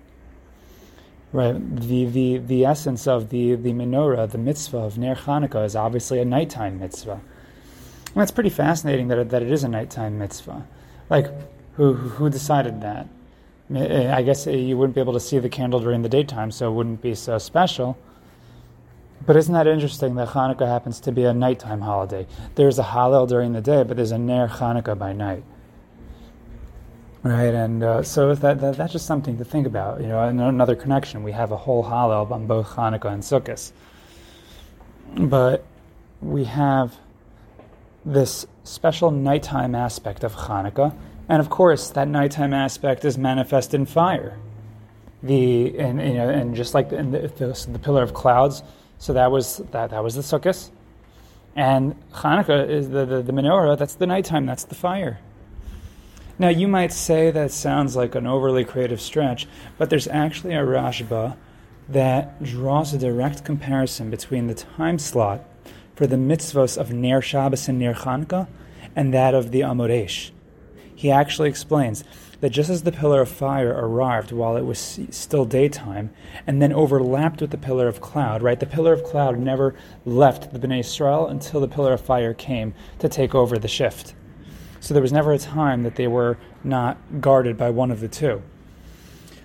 Right, 1.31 1.53
the, 1.53 2.05
the, 2.05 2.37
the 2.37 2.65
essence 2.65 3.07
of 3.07 3.29
the, 3.29 3.55
the 3.55 3.73
menorah, 3.73 4.31
the 4.31 4.37
mitzvah 4.37 4.77
of 4.77 4.97
Ner 4.97 5.15
Hanukkah, 5.15 5.65
is 5.65 5.75
obviously 5.75 6.19
a 6.19 6.25
nighttime 6.25 6.79
mitzvah. 6.79 7.19
And 8.05 8.15
that's 8.21 8.31
pretty 8.31 8.49
fascinating 8.49 9.09
that 9.09 9.17
it, 9.17 9.29
that 9.29 9.41
it 9.41 9.51
is 9.51 9.65
a 9.65 9.67
nighttime 9.67 10.17
mitzvah. 10.17 10.65
Like, 11.09 11.27
who, 11.75 11.93
who 11.93 12.29
decided 12.29 12.81
that? 12.81 13.07
I 13.73 14.21
guess 14.21 14.45
you 14.45 14.77
wouldn't 14.77 14.95
be 14.95 15.01
able 15.01 15.13
to 15.13 15.19
see 15.19 15.39
the 15.39 15.49
candle 15.49 15.79
during 15.79 16.03
the 16.03 16.09
daytime, 16.09 16.51
so 16.51 16.71
it 16.71 16.75
wouldn't 16.75 17.01
be 17.01 17.15
so 17.15 17.37
special. 17.37 17.97
But 19.25 19.35
isn't 19.35 19.53
that 19.53 19.67
interesting 19.67 20.15
that 20.15 20.29
Hanukkah 20.29 20.67
happens 20.67 20.99
to 21.01 21.11
be 21.11 21.23
a 21.23 21.33
nighttime 21.33 21.81
holiday? 21.81 22.27
There's 22.53 22.77
a 22.77 22.83
Hallel 22.83 23.27
during 23.27 23.53
the 23.53 23.61
day, 23.61 23.83
but 23.83 23.97
there's 23.97 24.11
a 24.11 24.17
Ner 24.19 24.47
Hanukkah 24.47 24.97
by 24.97 25.13
night. 25.13 25.43
Right, 27.25 27.55
and 27.55 27.81
uh, 27.83 28.03
so 28.03 28.35
that, 28.35 28.61
that, 28.61 28.77
that's 28.77 28.93
just 28.93 29.07
something 29.07 29.39
to 29.39 29.43
think 29.43 29.65
about. 29.65 29.99
You 29.99 30.09
know, 30.09 30.21
another 30.21 30.75
connection. 30.75 31.23
We 31.23 31.31
have 31.31 31.51
a 31.51 31.57
whole 31.57 31.83
Hallel 31.83 32.29
on 32.29 32.45
both 32.45 32.67
Hanukkah 32.67 33.11
and 33.11 33.23
Sukkot. 33.23 33.71
But 35.17 35.65
we 36.21 36.43
have 36.43 36.95
this 38.05 38.45
special 38.63 39.09
nighttime 39.09 39.73
aspect 39.73 40.23
of 40.23 40.35
Hanukkah, 40.35 40.95
and 41.27 41.39
of 41.39 41.49
course, 41.49 41.89
that 41.89 42.07
nighttime 42.07 42.53
aspect 42.53 43.03
is 43.03 43.17
manifest 43.17 43.73
in 43.73 43.87
fire. 43.87 44.37
The 45.23 45.79
and 45.79 45.99
you 45.99 46.13
know, 46.13 46.29
and 46.29 46.55
just 46.55 46.75
like 46.75 46.91
the, 46.91 46.97
the, 47.01 47.67
the 47.71 47.79
pillar 47.79 48.03
of 48.03 48.13
clouds, 48.13 48.61
so 48.99 49.13
that 49.13 49.31
was 49.31 49.57
that. 49.71 49.89
That 49.89 50.03
was 50.03 50.13
the 50.13 50.21
sukkahs, 50.21 50.69
and 51.55 51.95
Hanukkah 52.11 52.69
is 52.69 52.89
the, 52.89 53.03
the 53.03 53.23
the 53.23 53.31
menorah. 53.31 53.79
That's 53.79 53.95
the 53.95 54.05
nighttime. 54.05 54.45
That's 54.45 54.65
the 54.65 54.75
fire. 54.75 55.17
Now 56.37 56.49
you 56.49 56.67
might 56.67 56.91
say 56.91 57.31
that 57.31 57.51
sounds 57.51 57.95
like 57.95 58.13
an 58.13 58.27
overly 58.27 58.65
creative 58.65 58.99
stretch, 58.99 59.47
but 59.77 59.89
there's 59.89 60.07
actually 60.09 60.53
a 60.53 60.65
Rashba 60.65 61.37
that 61.87 62.43
draws 62.43 62.93
a 62.93 62.97
direct 62.97 63.45
comparison 63.45 64.09
between 64.09 64.47
the 64.47 64.53
time 64.53 64.99
slot 64.99 65.45
for 65.95 66.05
the 66.05 66.17
mitzvos 66.17 66.77
of 66.77 66.91
Ner 66.91 67.21
Shabbos 67.21 67.69
and 67.69 67.79
Ner 67.79 67.93
Chanukah 67.93 68.49
and 68.97 69.13
that 69.13 69.33
of 69.33 69.51
the 69.51 69.61
Amud 69.61 69.89
Esh. 69.89 70.33
He 70.93 71.09
actually 71.09 71.47
explains 71.47 72.03
that 72.41 72.49
just 72.49 72.69
as 72.69 72.83
the 72.83 72.91
pillar 72.91 73.21
of 73.21 73.29
fire 73.29 73.71
arrived 73.71 74.33
while 74.33 74.57
it 74.57 74.65
was 74.65 74.99
still 75.11 75.45
daytime 75.45 76.09
and 76.45 76.61
then 76.61 76.73
overlapped 76.73 77.39
with 77.39 77.51
the 77.51 77.57
pillar 77.57 77.87
of 77.87 78.01
cloud, 78.01 78.41
right? 78.41 78.59
The 78.59 78.65
pillar 78.65 78.91
of 78.91 79.05
cloud 79.05 79.39
never 79.39 79.73
left 80.03 80.51
the 80.51 80.59
Bnei 80.59 80.81
Israel 80.81 81.27
until 81.27 81.61
the 81.61 81.69
pillar 81.69 81.93
of 81.93 82.01
fire 82.01 82.33
came 82.33 82.73
to 82.99 83.07
take 83.07 83.33
over 83.33 83.57
the 83.57 83.69
shift. 83.69 84.15
So 84.85 84.93
there 84.93 85.01
was 85.01 85.11
never 85.11 85.31
a 85.31 85.39
time 85.39 85.81
that 85.81 85.95
they 85.95 86.05
were 86.05 86.37
not 86.63 86.99
guarded 87.19 87.57
by 87.57 87.71
one 87.71 87.89
of 87.89 88.01
the 88.01 88.07
two. 88.07 88.43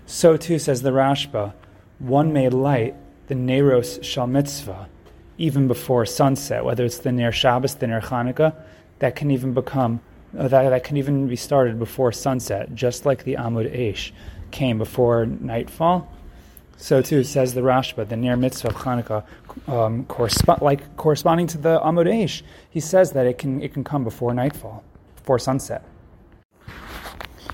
So 0.04 0.36
too 0.36 0.58
says 0.58 0.82
the 0.82 0.90
Rashba, 0.90 1.54
one 1.98 2.34
may 2.34 2.50
light 2.50 2.94
the 3.28 3.34
Neros 3.34 4.04
Shal 4.04 4.26
Mitzvah 4.26 4.90
even 5.38 5.66
before 5.66 6.04
sunset, 6.04 6.62
whether 6.62 6.84
it's 6.84 6.98
the 6.98 7.10
Ner 7.10 7.32
Shabbos, 7.32 7.76
the 7.76 7.86
Ner 7.86 8.02
Chanukah, 8.02 8.54
that 8.98 9.16
can 9.16 9.30
even 9.30 9.54
become 9.54 10.02
uh, 10.38 10.46
that, 10.48 10.68
that 10.68 10.84
can 10.84 10.98
even 10.98 11.26
be 11.26 11.36
started 11.36 11.78
before 11.78 12.12
sunset, 12.12 12.74
just 12.74 13.06
like 13.06 13.24
the 13.24 13.36
Amud 13.36 13.74
Esh 13.74 14.12
came 14.50 14.76
before 14.76 15.24
nightfall. 15.24 16.06
So 16.76 17.00
too 17.00 17.24
says 17.24 17.54
the 17.54 17.62
Rashba, 17.62 18.06
the 18.06 18.16
Ner 18.16 18.36
Mitzvah 18.36 18.68
of 18.68 18.74
Hanukkah, 18.74 19.24
um, 19.66 20.04
like 20.60 20.98
corresponding 20.98 21.46
to 21.46 21.56
the 21.56 21.80
Amud 21.80 22.24
Esh. 22.24 22.44
He 22.68 22.80
says 22.80 23.12
that 23.12 23.24
it 23.24 23.38
can 23.38 23.62
it 23.62 23.72
can 23.72 23.84
come 23.84 24.04
before 24.04 24.34
nightfall, 24.34 24.84
before 25.20 25.38
sunset. 25.38 25.84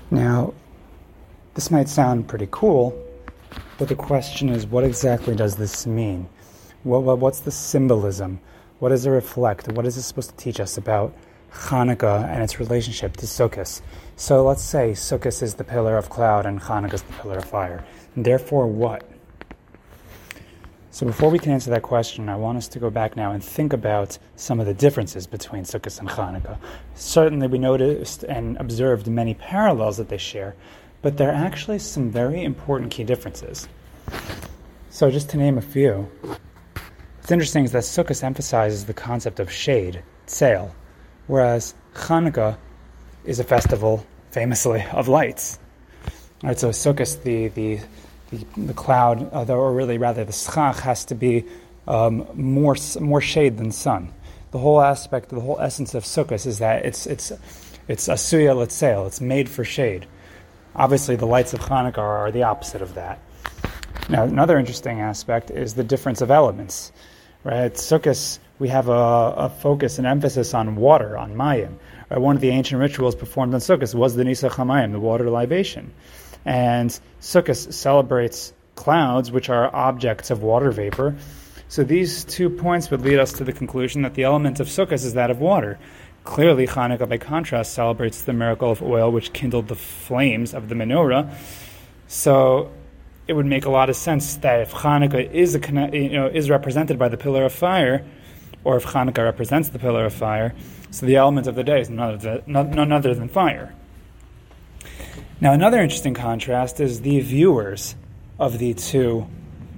Now, 0.09 0.53
this 1.53 1.69
might 1.69 1.89
sound 1.89 2.27
pretty 2.27 2.47
cool, 2.51 2.97
but 3.77 3.87
the 3.87 3.95
question 3.95 4.49
is, 4.49 4.65
what 4.65 4.83
exactly 4.83 5.35
does 5.35 5.55
this 5.55 5.85
mean? 5.85 6.27
What, 6.83 7.03
what, 7.03 7.19
what's 7.19 7.41
the 7.41 7.51
symbolism? 7.51 8.39
What 8.79 8.89
does 8.89 9.05
it 9.05 9.09
reflect? 9.09 9.67
What 9.73 9.85
is 9.85 9.97
it 9.97 10.03
supposed 10.03 10.29
to 10.31 10.35
teach 10.37 10.59
us 10.59 10.77
about 10.77 11.13
Hanukkah 11.51 12.27
and 12.29 12.43
its 12.43 12.59
relationship 12.59 13.17
to 13.17 13.25
Sukkot. 13.25 13.81
So 14.15 14.45
let's 14.45 14.63
say 14.63 14.91
Sukkot 14.91 15.41
is 15.41 15.55
the 15.55 15.63
pillar 15.63 15.97
of 15.97 16.09
cloud 16.09 16.45
and 16.45 16.59
Hanukkah 16.59 16.95
is 16.95 17.01
the 17.03 17.13
pillar 17.13 17.37
of 17.37 17.45
fire. 17.45 17.83
And 18.15 18.25
therefore, 18.25 18.67
what? 18.67 19.03
So 20.89 21.05
before 21.05 21.29
we 21.29 21.37
can 21.37 21.51
answer 21.51 21.69
that 21.71 21.81
question, 21.81 22.29
I 22.29 22.37
want 22.37 22.57
us 22.57 22.67
to 22.69 22.79
go 22.79 22.89
back 22.89 23.15
now 23.15 23.31
and 23.31 23.43
think 23.43 23.73
about 23.73 24.17
some 24.35 24.59
of 24.59 24.65
the 24.65 24.73
differences 24.73 25.27
between 25.27 25.63
Sukkot 25.63 25.99
and 25.99 26.09
Hanukkah. 26.09 26.57
Certainly, 26.95 27.47
we 27.47 27.59
noticed 27.59 28.23
and 28.23 28.57
observed 28.57 29.07
many 29.07 29.33
parallels 29.33 29.97
that 29.97 30.09
they 30.09 30.17
share, 30.17 30.55
but 31.01 31.17
there 31.17 31.29
are 31.29 31.45
actually 31.45 31.79
some 31.79 32.09
very 32.09 32.43
important 32.43 32.91
key 32.91 33.03
differences. 33.03 33.67
So, 34.89 35.11
just 35.11 35.29
to 35.31 35.37
name 35.37 35.57
a 35.57 35.61
few, 35.61 36.09
what's 36.21 37.31
interesting 37.31 37.65
is 37.65 37.73
that 37.73 37.83
Sukkot 37.83 38.23
emphasizes 38.23 38.85
the 38.85 38.93
concept 38.93 39.39
of 39.39 39.51
shade, 39.51 40.01
tzel, 40.25 40.73
whereas 41.27 41.75
Hanukkah 41.93 42.57
is 43.25 43.39
a 43.39 43.43
festival, 43.43 44.05
famously, 44.31 44.83
of 44.93 45.09
lights. 45.09 45.59
All 46.43 46.49
right, 46.49 46.57
so 46.57 46.69
Sukkot, 46.69 47.21
the, 47.23 47.49
the, 47.49 47.79
the, 48.31 48.45
the 48.57 48.73
cloud, 48.73 49.33
or 49.49 49.73
really 49.73 49.97
rather 49.97 50.23
the 50.25 50.33
schach, 50.33 50.79
has 50.79 51.05
to 51.05 51.15
be 51.15 51.45
um, 51.87 52.27
more, 52.33 52.75
more 52.99 53.21
shade 53.21 53.57
than 53.57 53.71
sun. 53.71 54.13
The 54.51 54.59
whole 54.59 54.81
aspect, 54.81 55.29
the 55.29 55.39
whole 55.39 55.59
essence 55.59 55.93
of 55.93 56.03
Sukkot 56.03 56.45
is 56.45 56.59
that 56.59 56.85
it's, 56.85 57.05
it's, 57.05 57.31
it's 57.87 58.07
asuya 58.07 58.55
letzail, 58.55 59.07
it's 59.07 59.21
made 59.21 59.49
for 59.49 59.63
shade. 59.63 60.05
Obviously, 60.75 61.15
the 61.15 61.25
lights 61.25 61.53
of 61.53 61.59
Hanukkah 61.61 61.97
are 61.97 62.31
the 62.31 62.43
opposite 62.43 62.81
of 62.81 62.93
that. 62.95 63.19
Now, 64.09 64.23
another 64.23 64.57
interesting 64.57 65.01
aspect 65.01 65.51
is 65.51 65.73
the 65.73 65.83
difference 65.83 66.21
of 66.21 66.31
elements. 66.31 66.91
Right, 67.43 67.73
Sukkot 67.73 68.39
we 68.59 68.69
have 68.69 68.89
a, 68.89 68.91
a 68.91 69.49
focus 69.49 69.97
and 69.97 70.07
emphasis 70.07 70.53
on 70.53 70.75
water, 70.75 71.17
on 71.17 71.35
mayim. 71.35 71.75
Right? 72.09 72.19
One 72.19 72.35
of 72.35 72.41
the 72.41 72.49
ancient 72.49 72.81
rituals 72.81 73.15
performed 73.15 73.53
on 73.53 73.59
Sukkot 73.59 73.93
was 73.93 74.15
the 74.15 74.23
Nisuch 74.23 74.51
HaMayim, 74.51 74.91
the 74.91 74.99
water 74.99 75.29
libation. 75.29 75.93
And 76.47 76.97
Sukkot 77.19 77.73
celebrates 77.73 78.53
clouds, 78.75 79.31
which 79.31 79.49
are 79.49 79.75
objects 79.75 80.31
of 80.31 80.41
water 80.41 80.71
vapor. 80.71 81.17
So 81.67 81.83
these 81.83 82.23
two 82.23 82.49
points 82.49 82.89
would 82.89 83.01
lead 83.01 83.19
us 83.19 83.33
to 83.33 83.43
the 83.43 83.51
conclusion 83.51 84.03
that 84.03 84.13
the 84.13 84.23
element 84.23 84.61
of 84.61 84.67
Sukkot 84.67 84.93
is 84.93 85.13
that 85.15 85.29
of 85.29 85.41
water. 85.41 85.77
Clearly, 86.23 86.65
Hanukkah, 86.65 87.09
by 87.09 87.17
contrast, 87.17 87.73
celebrates 87.73 88.21
the 88.21 88.31
miracle 88.31 88.71
of 88.71 88.81
oil, 88.81 89.11
which 89.11 89.33
kindled 89.33 89.67
the 89.67 89.75
flames 89.75 90.53
of 90.53 90.69
the 90.69 90.75
menorah. 90.75 91.33
So 92.07 92.71
it 93.27 93.33
would 93.33 93.45
make 93.45 93.65
a 93.65 93.69
lot 93.69 93.89
of 93.89 93.97
sense 93.97 94.37
that 94.37 94.61
if 94.61 94.71
Hanukkah 94.71 95.29
is 95.29 95.53
a, 95.53 95.59
you 95.91 96.09
know 96.13 96.27
is 96.27 96.49
represented 96.49 96.97
by 96.97 97.09
the 97.09 97.17
pillar 97.17 97.43
of 97.43 97.51
fire, 97.51 98.05
or 98.63 98.77
if 98.77 98.85
Hanukkah 98.85 99.25
represents 99.25 99.67
the 99.67 99.79
pillar 99.79 100.05
of 100.05 100.13
fire, 100.13 100.55
so 100.91 101.05
the 101.05 101.17
element 101.17 101.47
of 101.47 101.55
the 101.55 101.63
day 101.63 101.81
is 101.81 101.89
none 101.89 102.13
other, 102.13 102.41
none 102.47 102.93
other 102.93 103.13
than 103.13 103.27
fire. 103.27 103.73
Now, 105.39 105.53
another 105.53 105.79
interesting 105.79 106.15
contrast 106.15 106.79
is 106.79 107.01
the 107.01 107.19
viewers 107.19 107.95
of 108.39 108.57
the 108.57 108.73
two 108.73 109.27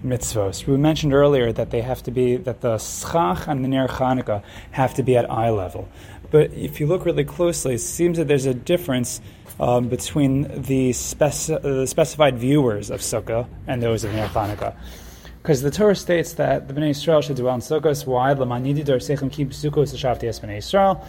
mitzvos. 0.05 0.65
We 0.65 0.77
mentioned 0.77 1.13
earlier 1.13 1.51
that 1.51 1.69
they 1.69 1.81
have 1.81 2.01
to 2.03 2.11
be 2.11 2.37
that 2.37 2.61
the 2.61 2.77
schach 2.77 3.45
and 3.45 3.61
the 3.61 3.67
ner 3.67 3.89
Chanukah 3.89 4.41
have 4.71 4.93
to 4.93 5.03
be 5.03 5.17
at 5.17 5.29
eye 5.29 5.49
level. 5.49 5.89
But 6.31 6.53
if 6.53 6.79
you 6.79 6.87
look 6.87 7.03
really 7.03 7.25
closely, 7.25 7.73
it 7.73 7.79
seems 7.79 8.17
that 8.19 8.29
there's 8.29 8.45
a 8.45 8.53
difference 8.53 9.19
um, 9.59 9.89
between 9.89 10.43
the, 10.61 10.91
speci- 10.91 11.65
uh, 11.65 11.85
specified 11.85 12.37
viewers 12.37 12.89
of 12.89 13.01
Sukkah 13.01 13.45
and 13.67 13.83
those 13.83 14.05
of 14.05 14.13
ner 14.13 14.29
Chanukah. 14.29 14.77
Because 15.41 15.61
the 15.61 15.71
Torah 15.71 15.95
states 15.95 16.33
that 16.33 16.69
the 16.69 16.73
Bnei 16.73 16.91
Israel 16.91 17.19
should 17.19 17.35
dwell 17.35 17.55
in 17.55 17.59
Sukkot? 17.59 18.07
L'manidi 18.07 18.85
sechem 18.85 19.29
keep 19.29 19.49
Sukkot 19.49 20.23
es 20.23 20.41
Israel. 20.41 21.05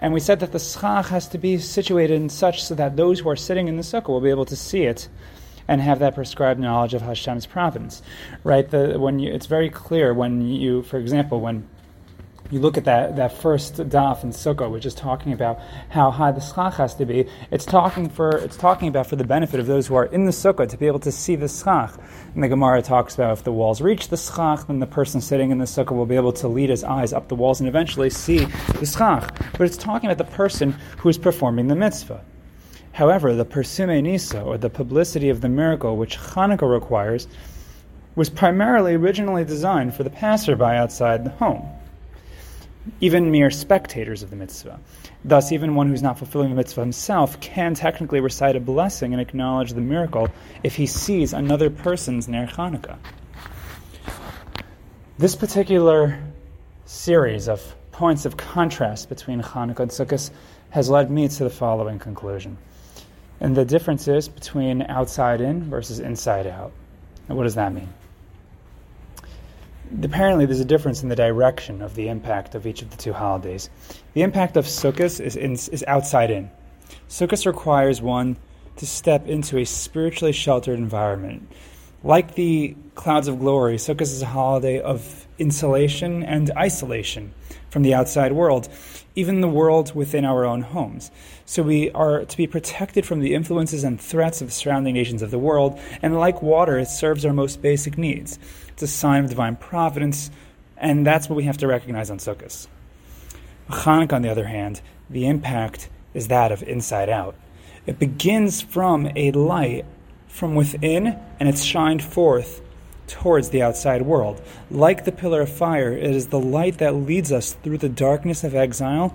And 0.00 0.12
we 0.12 0.20
said 0.20 0.40
that 0.40 0.52
the 0.52 0.58
schach 0.58 1.08
has 1.08 1.28
to 1.28 1.38
be 1.38 1.58
situated 1.58 2.14
in 2.14 2.28
such 2.28 2.62
so 2.62 2.74
that 2.76 2.96
those 2.96 3.20
who 3.20 3.28
are 3.28 3.36
sitting 3.36 3.68
in 3.68 3.76
the 3.76 3.82
sukkah 3.82 4.08
will 4.08 4.20
be 4.20 4.30
able 4.30 4.46
to 4.46 4.56
see 4.56 4.82
it 4.84 5.08
and 5.66 5.80
have 5.80 5.98
that 5.98 6.14
prescribed 6.14 6.58
knowledge 6.58 6.94
of 6.94 7.02
Hashem's 7.02 7.46
providence, 7.46 8.00
right? 8.42 8.68
The, 8.68 8.98
when 8.98 9.18
you, 9.18 9.32
it's 9.32 9.46
very 9.46 9.68
clear 9.68 10.14
when 10.14 10.46
you, 10.48 10.82
for 10.82 10.98
example, 10.98 11.40
when 11.40 11.68
you 12.50 12.60
look 12.60 12.78
at 12.78 12.84
that, 12.84 13.16
that 13.16 13.32
first 13.32 13.74
daf 13.74 14.24
in 14.24 14.30
Sukkah, 14.30 14.70
which 14.70 14.86
is 14.86 14.94
talking 14.94 15.32
about 15.32 15.60
how 15.90 16.10
high 16.10 16.32
the 16.32 16.40
schach 16.40 16.74
has 16.74 16.94
to 16.94 17.04
be. 17.04 17.26
It's 17.50 17.64
talking 17.64 18.08
for 18.08 18.30
it's 18.30 18.56
talking 18.56 18.88
about 18.88 19.06
for 19.06 19.16
the 19.16 19.24
benefit 19.24 19.60
of 19.60 19.66
those 19.66 19.86
who 19.86 19.94
are 19.94 20.06
in 20.06 20.24
the 20.24 20.32
Sukkah 20.32 20.68
to 20.68 20.76
be 20.76 20.86
able 20.86 21.00
to 21.00 21.12
see 21.12 21.36
the 21.36 21.48
schach. 21.48 21.94
And 22.34 22.42
the 22.42 22.48
Gemara 22.48 22.80
talks 22.82 23.14
about 23.14 23.38
if 23.38 23.44
the 23.44 23.52
walls 23.52 23.80
reach 23.80 24.08
the 24.08 24.16
schach, 24.16 24.66
then 24.66 24.78
the 24.78 24.86
person 24.86 25.20
sitting 25.20 25.50
in 25.50 25.58
the 25.58 25.66
Sukkah 25.66 25.92
will 25.92 26.06
be 26.06 26.16
able 26.16 26.32
to 26.34 26.48
lead 26.48 26.70
his 26.70 26.84
eyes 26.84 27.12
up 27.12 27.28
the 27.28 27.34
walls 27.34 27.60
and 27.60 27.68
eventually 27.68 28.10
see 28.10 28.46
the 28.78 28.86
schach. 28.86 29.34
But 29.52 29.62
it's 29.62 29.76
talking 29.76 30.10
about 30.10 30.18
the 30.18 30.32
person 30.36 30.72
who 30.98 31.08
is 31.08 31.18
performing 31.18 31.68
the 31.68 31.76
mitzvah. 31.76 32.24
However, 32.92 33.34
the 33.34 33.44
pirsumei 33.44 34.02
nisa, 34.02 34.42
or 34.42 34.58
the 34.58 34.70
publicity 34.70 35.28
of 35.28 35.40
the 35.40 35.48
miracle 35.48 35.96
which 35.96 36.18
Hanukkah 36.18 36.68
requires, 36.68 37.28
was 38.16 38.28
primarily 38.28 38.94
originally 38.94 39.44
designed 39.44 39.94
for 39.94 40.02
the 40.02 40.10
passerby 40.10 40.64
outside 40.64 41.22
the 41.24 41.30
home, 41.30 41.64
even 43.00 43.30
mere 43.30 43.50
spectators 43.50 44.22
of 44.22 44.30
the 44.30 44.36
mitzvah. 44.36 44.80
Thus, 45.24 45.52
even 45.52 45.74
one 45.74 45.88
who's 45.88 46.02
not 46.02 46.18
fulfilling 46.18 46.50
the 46.50 46.56
mitzvah 46.56 46.80
himself 46.80 47.40
can 47.40 47.74
technically 47.74 48.20
recite 48.20 48.56
a 48.56 48.60
blessing 48.60 49.12
and 49.12 49.20
acknowledge 49.20 49.72
the 49.72 49.80
miracle 49.80 50.28
if 50.62 50.76
he 50.76 50.86
sees 50.86 51.32
another 51.32 51.70
person's 51.70 52.28
Ner 52.28 52.46
Hanukkah. 52.46 52.98
This 55.18 55.34
particular 55.34 56.20
series 56.84 57.48
of 57.48 57.74
points 57.90 58.24
of 58.24 58.36
contrast 58.36 59.08
between 59.08 59.42
Hanukkah 59.42 59.80
and 59.80 59.90
Sukkot 59.90 60.30
has 60.70 60.88
led 60.88 61.10
me 61.10 61.26
to 61.28 61.44
the 61.44 61.50
following 61.50 61.98
conclusion. 61.98 62.56
And 63.40 63.56
the 63.56 63.64
difference 63.64 64.06
is 64.08 64.28
between 64.28 64.82
outside 64.82 65.40
in 65.40 65.64
versus 65.64 65.98
inside 65.98 66.46
out. 66.46 66.72
And 67.28 67.36
what 67.36 67.44
does 67.44 67.56
that 67.56 67.72
mean? 67.72 67.88
Apparently, 70.02 70.46
there's 70.46 70.60
a 70.60 70.64
difference 70.64 71.02
in 71.02 71.08
the 71.08 71.16
direction 71.16 71.82
of 71.82 71.94
the 71.94 72.08
impact 72.08 72.54
of 72.54 72.66
each 72.66 72.82
of 72.82 72.90
the 72.90 72.96
two 72.96 73.12
holidays. 73.12 73.70
The 74.14 74.22
impact 74.22 74.56
of 74.56 74.66
Sukkot 74.66 75.20
is, 75.20 75.36
in, 75.36 75.52
is 75.52 75.84
outside 75.86 76.30
in. 76.30 76.50
Sukkot 77.08 77.46
requires 77.46 78.02
one 78.02 78.36
to 78.76 78.86
step 78.86 79.26
into 79.26 79.58
a 79.58 79.64
spiritually 79.64 80.32
sheltered 80.32 80.78
environment. 80.78 81.50
Like 82.04 82.34
the 82.34 82.76
clouds 82.94 83.28
of 83.28 83.40
glory, 83.40 83.76
Sukkot 83.76 84.02
is 84.02 84.22
a 84.22 84.26
holiday 84.26 84.80
of 84.80 85.26
insulation 85.38 86.22
and 86.22 86.50
isolation 86.56 87.32
from 87.70 87.82
the 87.82 87.94
outside 87.94 88.32
world, 88.32 88.68
even 89.14 89.40
the 89.40 89.48
world 89.48 89.94
within 89.94 90.24
our 90.24 90.44
own 90.44 90.62
homes. 90.62 91.10
So 91.44 91.62
we 91.62 91.90
are 91.90 92.24
to 92.24 92.36
be 92.36 92.46
protected 92.46 93.04
from 93.04 93.20
the 93.20 93.34
influences 93.34 93.84
and 93.84 94.00
threats 94.00 94.40
of 94.40 94.52
surrounding 94.52 94.94
nations 94.94 95.22
of 95.22 95.30
the 95.30 95.38
world, 95.38 95.78
and 96.02 96.18
like 96.18 96.42
water, 96.42 96.78
it 96.78 96.88
serves 96.88 97.24
our 97.24 97.32
most 97.32 97.60
basic 97.60 97.98
needs. 97.98 98.38
It's 98.78 98.84
a 98.84 98.96
sign 98.96 99.24
of 99.24 99.30
divine 99.30 99.56
providence, 99.56 100.30
and 100.76 101.04
that's 101.04 101.28
what 101.28 101.34
we 101.34 101.42
have 101.42 101.56
to 101.56 101.66
recognize 101.66 102.10
on 102.10 102.18
Sukkot. 102.18 102.68
Hanukkah, 103.68 104.12
on 104.12 104.22
the 104.22 104.28
other 104.28 104.46
hand, 104.46 104.82
the 105.10 105.26
impact 105.26 105.88
is 106.14 106.28
that 106.28 106.52
of 106.52 106.62
inside 106.62 107.08
out. 107.08 107.34
It 107.86 107.98
begins 107.98 108.62
from 108.62 109.10
a 109.16 109.32
light 109.32 109.84
from 110.28 110.54
within, 110.54 111.18
and 111.40 111.48
it's 111.48 111.64
shined 111.64 112.04
forth 112.04 112.60
towards 113.08 113.50
the 113.50 113.62
outside 113.62 114.02
world. 114.02 114.40
Like 114.70 115.04
the 115.04 115.10
pillar 115.10 115.40
of 115.40 115.50
fire, 115.50 115.90
it 115.90 116.14
is 116.14 116.28
the 116.28 116.38
light 116.38 116.78
that 116.78 116.94
leads 116.94 117.32
us 117.32 117.54
through 117.54 117.78
the 117.78 117.88
darkness 117.88 118.44
of 118.44 118.54
exile 118.54 119.12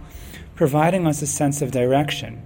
providing 0.55 1.07
us 1.07 1.21
a 1.21 1.27
sense 1.27 1.61
of 1.61 1.71
direction. 1.71 2.41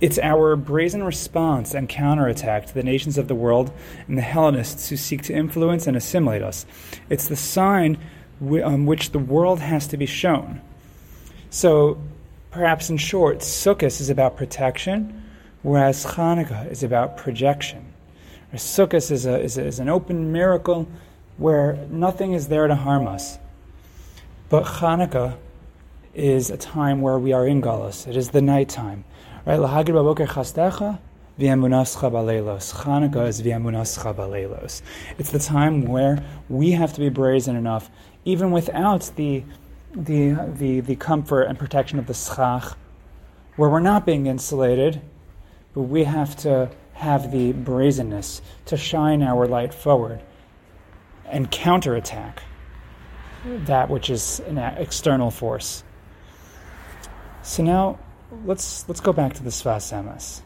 It's 0.00 0.18
our 0.18 0.56
brazen 0.56 1.02
response 1.02 1.74
and 1.74 1.88
counterattack 1.88 2.66
to 2.66 2.74
the 2.74 2.82
nations 2.82 3.18
of 3.18 3.28
the 3.28 3.34
world 3.34 3.70
and 4.08 4.16
the 4.16 4.22
Hellenists 4.22 4.88
who 4.88 4.96
seek 4.96 5.22
to 5.24 5.34
influence 5.34 5.86
and 5.86 5.96
assimilate 5.96 6.42
us. 6.42 6.64
It's 7.10 7.28
the 7.28 7.36
sign 7.36 7.98
on 8.40 8.86
which 8.86 9.10
the 9.10 9.18
world 9.18 9.60
has 9.60 9.86
to 9.88 9.98
be 9.98 10.06
shown. 10.06 10.62
So, 11.50 12.00
perhaps 12.50 12.88
in 12.88 12.96
short, 12.96 13.40
Sukkot 13.40 14.00
is 14.00 14.08
about 14.08 14.36
protection, 14.36 15.22
whereas 15.62 16.06
Hanukkah 16.06 16.70
is 16.70 16.82
about 16.82 17.18
projection. 17.18 17.92
Sukkot 18.54 19.10
is, 19.10 19.26
a, 19.26 19.38
is, 19.38 19.58
a, 19.58 19.66
is 19.66 19.78
an 19.78 19.90
open 19.90 20.32
miracle 20.32 20.88
where 21.36 21.74
nothing 21.90 22.32
is 22.32 22.48
there 22.48 22.66
to 22.66 22.74
harm 22.74 23.06
us. 23.06 23.38
But 24.48 24.64
Hanukkah 24.64 25.36
is 26.14 26.50
a 26.50 26.56
time 26.56 27.02
where 27.02 27.18
we 27.18 27.32
are 27.32 27.46
in 27.46 27.60
Galus. 27.60 28.08
It 28.08 28.16
is 28.16 28.30
the 28.30 28.42
nighttime. 28.42 29.04
Right? 29.46 29.58
Lehagid 29.58 29.94
baboker 29.94 30.26
chasdecha. 30.26 30.98
Chanukah 31.38 33.26
is 33.26 33.40
v'emunascha 33.40 34.14
baleilos. 34.14 34.82
It's 35.18 35.30
the 35.30 35.38
time 35.38 35.84
where 35.84 36.22
we 36.50 36.72
have 36.72 36.92
to 36.94 37.00
be 37.00 37.08
brazen 37.08 37.56
enough, 37.56 37.90
even 38.26 38.50
without 38.50 39.10
the, 39.16 39.42
the, 39.94 40.32
the, 40.56 40.80
the 40.80 40.96
comfort 40.96 41.44
and 41.44 41.58
protection 41.58 41.98
of 41.98 42.06
the 42.06 42.12
schach, 42.12 42.76
where 43.56 43.70
we're 43.70 43.80
not 43.80 44.04
being 44.04 44.26
insulated, 44.26 45.00
but 45.72 45.82
we 45.82 46.04
have 46.04 46.36
to 46.36 46.70
have 46.92 47.32
the 47.32 47.52
brazenness 47.52 48.42
to 48.66 48.76
shine 48.76 49.22
our 49.22 49.46
light 49.46 49.72
forward 49.72 50.20
and 51.24 51.50
counterattack 51.50 52.42
that 53.44 53.88
which 53.88 54.10
is 54.10 54.40
an 54.40 54.58
external 54.58 55.30
force. 55.30 55.82
So 57.42 57.62
now 57.62 57.98
let's 58.44 58.88
let's 58.88 59.00
go 59.00 59.12
back 59.12 59.34
to 59.34 59.42
the 59.42 59.50
Sfas 59.50 59.92
Emes 59.92 60.42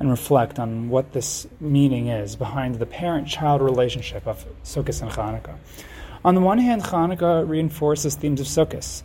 and 0.00 0.10
reflect 0.10 0.58
on 0.58 0.88
what 0.88 1.12
this 1.12 1.46
meaning 1.60 2.06
is 2.06 2.36
behind 2.36 2.76
the 2.76 2.86
parent-child 2.86 3.60
relationship 3.60 4.26
of 4.26 4.46
Sukkot 4.62 5.02
and 5.02 5.10
Chanukah. 5.10 5.56
On 6.24 6.34
the 6.34 6.40
one 6.40 6.58
hand, 6.58 6.84
Chanukah 6.84 7.48
reinforces 7.48 8.14
themes 8.14 8.40
of 8.40 8.46
Sukkot. 8.46 9.02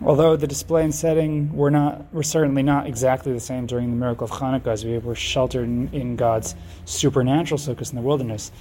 Although 0.00 0.36
the 0.36 0.46
display 0.46 0.84
and 0.84 0.94
setting 0.94 1.52
were 1.52 1.72
not 1.72 2.12
were 2.14 2.22
certainly 2.22 2.62
not 2.62 2.86
exactly 2.86 3.32
the 3.32 3.40
same 3.40 3.66
during 3.66 3.90
the 3.90 3.96
miracle 3.96 4.24
of 4.24 4.30
Chanukah, 4.30 4.68
as 4.68 4.84
we 4.84 4.98
were 4.98 5.16
sheltered 5.16 5.64
in, 5.64 5.88
in 5.92 6.16
God's 6.16 6.54
supernatural 6.84 7.58
Sukkot 7.58 7.90
in 7.90 7.96
the 7.96 8.02
wilderness, 8.02 8.52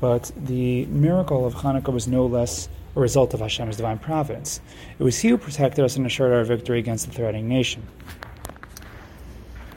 but 0.00 0.30
the 0.36 0.86
miracle 0.86 1.46
of 1.46 1.54
Hanukkah 1.54 1.92
was 1.92 2.06
no 2.06 2.26
less 2.26 2.68
a 2.94 3.00
result 3.00 3.34
of 3.34 3.40
Hashem's 3.40 3.76
divine 3.76 3.98
providence. 3.98 4.60
It 4.98 5.02
was 5.02 5.18
He 5.18 5.28
who 5.28 5.38
protected 5.38 5.84
us 5.84 5.96
and 5.96 6.06
assured 6.06 6.32
our 6.32 6.44
victory 6.44 6.78
against 6.78 7.06
the 7.06 7.12
threatening 7.12 7.48
nation. 7.48 7.86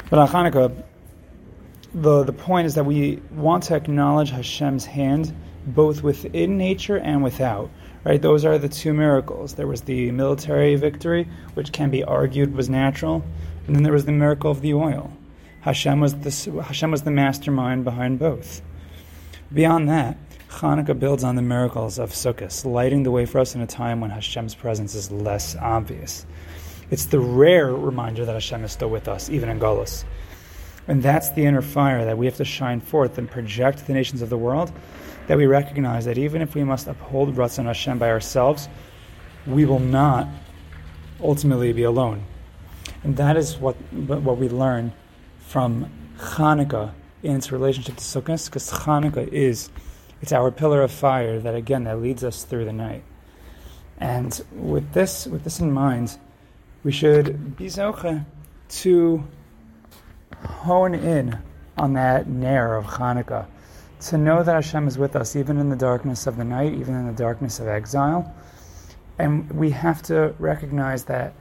But 0.10 0.19
on 0.19 0.27
Hanukkah, 0.27 0.84
the, 1.93 2.23
the 2.23 2.34
point 2.34 2.65
is 2.65 2.75
that 2.75 2.86
we 2.86 3.21
want 3.32 3.63
to 3.65 3.75
acknowledge 3.75 4.32
Hashem's 4.32 4.86
hand 4.86 5.36
both 5.67 6.01
within 6.01 6.58
nature 6.58 6.97
and 6.97 7.23
without. 7.23 7.69
Right? 8.05 8.21
Those 8.21 8.45
are 8.45 8.58
the 8.58 8.69
two 8.69 8.93
miracles. 8.93 9.55
There 9.55 9.67
was 9.67 9.82
the 9.82 10.12
military 10.12 10.75
victory, 10.75 11.27
which 11.53 11.73
can 11.73 11.89
be 11.89 12.03
argued 12.03 12.55
was 12.55 12.69
natural, 12.69 13.25
and 13.67 13.75
then 13.75 13.84
there 13.84 13.93
was 13.93 14.05
the 14.05 14.13
miracle 14.13 14.49
of 14.49 14.62
the 14.62 14.73
oil. 14.73 15.12
Hashem 15.62 15.99
was 15.99 16.15
the, 16.15 16.62
Hashem 16.62 16.91
was 16.91 17.03
the 17.03 17.12
mastermind 17.12 17.84
behind 17.84 18.17
both. 18.17 18.62
Beyond 19.51 19.89
that, 19.89 20.15
Hanukkah 20.49 20.99
builds 20.99 21.23
on 21.23 21.35
the 21.35 21.41
miracles 21.41 21.97
of 21.97 22.12
Sukkot, 22.12 22.65
lighting 22.65 23.01
the 23.01 23.09
way 23.09 23.25
for 23.25 23.39
us 23.39 23.55
in 23.55 23.62
a 23.62 23.67
time 23.67 23.99
when 23.99 24.12
Hashem's 24.12 24.53
presence 24.53 24.93
is 24.93 25.09
less 25.12 25.55
obvious. 25.55 26.25
It's 26.91 27.05
the 27.05 27.19
rare 27.19 27.73
reminder 27.73 28.25
that 28.25 28.33
Hashem 28.33 28.63
is 28.63 28.71
still 28.71 28.89
with 28.89 29.07
us, 29.07 29.29
even 29.29 29.49
in 29.49 29.59
Golos. 29.59 30.03
And 30.88 31.01
that's 31.01 31.31
the 31.31 31.45
inner 31.45 31.63
fire 31.63 32.05
that 32.05 32.17
we 32.17 32.27
have 32.27 32.38
to 32.38 32.45
shine 32.45 32.79
forth 32.79 33.17
and 33.17 33.29
project 33.29 33.79
to 33.79 33.88
the 33.88 33.93
nations 33.93 34.21
of 34.21 34.29
the 34.29 34.38
world, 34.38 34.71
that 35.27 35.38
we 35.38 35.47
recognize 35.47 36.05
that 36.05 36.19
even 36.19 36.43
if 36.43 36.53
we 36.53 36.63
must 36.63 36.88
uphold 36.88 37.35
Ratzon 37.35 37.65
Hashem 37.65 37.97
by 37.97 38.09
ourselves, 38.09 38.69
we 39.47 39.65
will 39.65 39.79
not 39.79 40.27
ultimately 41.21 41.73
be 41.73 41.83
alone. 41.83 42.23
And 43.03 43.17
that 43.17 43.35
is 43.35 43.57
what, 43.57 43.75
what 43.93 44.38
we 44.38 44.47
learn 44.47 44.93
from 45.39 45.89
Hanukkah 46.17 46.93
in 47.23 47.36
its 47.36 47.51
relationship 47.51 47.95
to 47.97 48.03
Sukkot, 48.03 48.45
because 48.45 48.71
Hanukkah 48.71 49.27
is 49.27 49.69
it's 50.21 50.34
our 50.34 50.51
pillar 50.51 50.82
of 50.82 50.91
fire 50.91 51.39
that 51.39 51.55
again 51.55 51.86
that 51.86 52.01
leads 52.01 52.23
us 52.23 52.43
through 52.43 52.65
the 52.65 52.73
night. 52.73 53.03
And 53.99 54.39
with 54.53 54.93
this 54.93 55.27
with 55.27 55.43
this 55.43 55.60
in 55.60 55.71
mind, 55.71 56.17
we 56.84 56.91
should 56.91 57.58
be 57.58 57.65
zoche 57.65 58.25
to 58.69 59.23
hone 60.45 60.93
in 60.93 61.38
on 61.77 61.93
that 61.93 62.27
nair 62.27 62.75
of 62.75 62.86
Hanukkah, 62.86 63.45
to 64.01 64.17
know 64.17 64.43
that 64.43 64.53
Hashem 64.53 64.88
is 64.88 64.97
with 64.97 65.15
us 65.15 65.36
even 65.36 65.58
in 65.58 65.69
the 65.69 65.75
darkness 65.75 66.27
of 66.27 66.38
the 66.38 66.43
night, 66.43 66.73
even 66.73 66.95
in 66.95 67.08
the 67.08 67.13
darkness 67.13 67.60
of 67.60 67.67
exile. 67.67 68.34
And 69.17 69.51
we 69.51 69.71
have 69.71 70.01
to 70.03 70.34
recognize 70.39 71.05
that 71.05 71.34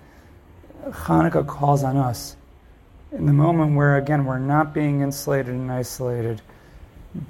Hanukkah 0.89 1.47
calls 1.47 1.85
on 1.85 1.97
us 1.97 2.37
in 3.13 3.27
the 3.27 3.33
moment 3.33 3.77
where, 3.77 3.97
again, 3.97 4.25
we're 4.25 4.39
not 4.39 4.75
being 4.75 5.01
insulated 5.01 5.55
and 5.55 5.71
isolated, 5.71 6.41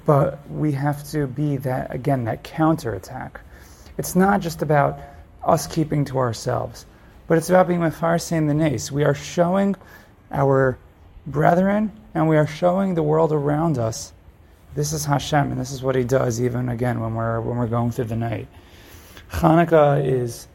but 0.05 0.39
we 0.49 0.73
have 0.73 1.09
to 1.11 1.27
be 1.27 1.57
that, 1.57 1.93
again, 1.93 2.25
that 2.25 2.43
counterattack. 2.43 3.41
It's 3.97 4.15
not 4.15 4.41
just 4.41 4.61
about 4.61 4.99
us 5.43 5.67
keeping 5.67 6.05
to 6.05 6.17
ourselves, 6.17 6.85
but 7.27 7.37
it's 7.37 7.49
about 7.49 7.67
being 7.67 7.79
mefarsin 7.79 8.47
the 8.47 8.53
nace. 8.53 8.91
We 8.91 9.03
are 9.03 9.13
showing 9.13 9.75
our 10.31 10.77
brethren 11.25 11.91
and 12.13 12.27
we 12.27 12.37
are 12.37 12.47
showing 12.47 12.95
the 12.95 13.03
world 13.03 13.31
around 13.31 13.77
us 13.77 14.13
this 14.75 14.93
is 14.93 15.05
Hashem, 15.05 15.51
and 15.51 15.59
this 15.59 15.71
is 15.71 15.81
what 15.81 15.95
He 15.95 16.03
does 16.03 16.41
even 16.41 16.69
again 16.69 16.99
when 16.99 17.15
we're 17.15 17.41
when 17.41 17.57
we're 17.57 17.67
going 17.67 17.91
through 17.91 18.05
the 18.05 18.15
night. 18.15 18.47
Hanukkah 19.31 20.05
is 20.05 20.47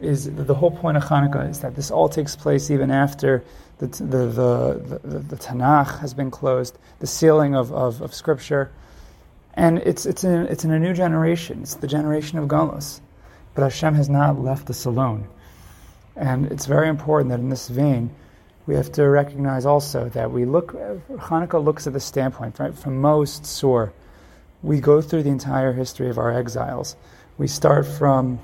is 0.00 0.32
the 0.32 0.54
whole 0.54 0.70
point 0.70 0.96
of 0.96 1.04
Hanukkah 1.04 1.50
is 1.50 1.60
that 1.60 1.76
this 1.76 1.90
all 1.90 2.08
takes 2.08 2.36
place 2.36 2.70
even 2.70 2.90
after 2.90 3.42
the 3.80 3.86
the 3.86 4.26
the, 4.26 5.00
the, 5.02 5.18
the 5.18 5.36
Tanakh 5.36 5.98
has 6.00 6.14
been 6.14 6.30
closed, 6.30 6.78
the 7.00 7.06
sealing 7.06 7.54
of, 7.54 7.72
of, 7.72 8.00
of 8.02 8.14
Scripture, 8.14 8.70
and 9.54 9.78
it's 9.78 10.06
it's 10.06 10.22
in 10.22 10.46
it's 10.46 10.64
in 10.64 10.70
a 10.70 10.78
new 10.78 10.94
generation. 10.94 11.62
It's 11.62 11.74
the 11.74 11.88
generation 11.88 12.38
of 12.38 12.48
Galus, 12.48 13.00
but 13.54 13.62
Hashem 13.62 13.94
has 13.94 14.08
not 14.08 14.38
left 14.38 14.70
us 14.70 14.84
alone, 14.84 15.26
and 16.14 16.46
it's 16.52 16.66
very 16.66 16.88
important 16.88 17.30
that 17.30 17.40
in 17.40 17.48
this 17.48 17.68
vein 17.68 18.14
we 18.66 18.74
have 18.76 18.92
to 18.92 19.08
recognize 19.08 19.66
also 19.66 20.08
that 20.10 20.30
we 20.30 20.44
look, 20.44 20.74
Hanukkah 21.08 21.62
looks 21.64 21.86
at 21.86 21.92
the 21.92 21.98
standpoint, 22.00 22.58
right? 22.60 22.72
From 22.72 23.02
Maoz 23.02 23.40
Tzur, 23.40 23.90
we 24.62 24.80
go 24.80 25.00
through 25.00 25.24
the 25.24 25.30
entire 25.30 25.72
history 25.72 26.08
of 26.08 26.18
our 26.18 26.30
exiles. 26.30 26.94
We 27.38 27.48
start 27.48 27.86
from, 27.86 28.38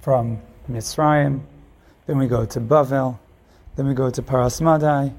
from 0.00 0.40
Mitzrayim, 0.68 1.42
then 2.06 2.18
we 2.18 2.26
go 2.26 2.46
to 2.46 2.60
Bavel, 2.60 3.18
then 3.76 3.86
we 3.86 3.94
go 3.94 4.10
to 4.10 4.22
Paras 4.22 4.60
Madai, 4.60 5.12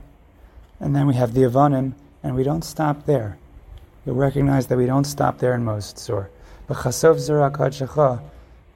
and 0.79 0.95
then 0.95 1.07
we 1.07 1.15
have 1.15 1.33
the 1.33 1.41
Yevanim, 1.41 1.93
and 2.23 2.35
we 2.35 2.43
don't 2.43 2.63
stop 2.63 3.05
there. 3.05 3.37
You'll 4.05 4.15
recognize 4.15 4.67
that 4.67 4.77
we 4.77 4.85
don't 4.85 5.05
stop 5.05 5.39
there 5.39 5.53
in 5.55 5.63
Maoz 5.63 5.93
Tzur. 5.93 6.27
But 6.67 6.77
Chasov 6.77 7.15
Zurak 7.15 8.21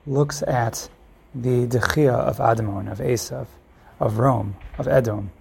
looks 0.06 0.44
at 0.44 0.90
the 1.34 1.68
Dechia 1.68 2.14
of 2.14 2.38
Adamon, 2.38 2.92
of 2.92 3.00
Esav 3.00 3.48
of 4.02 4.18
Rome, 4.18 4.56
of 4.80 4.88
Edom. 4.88 5.32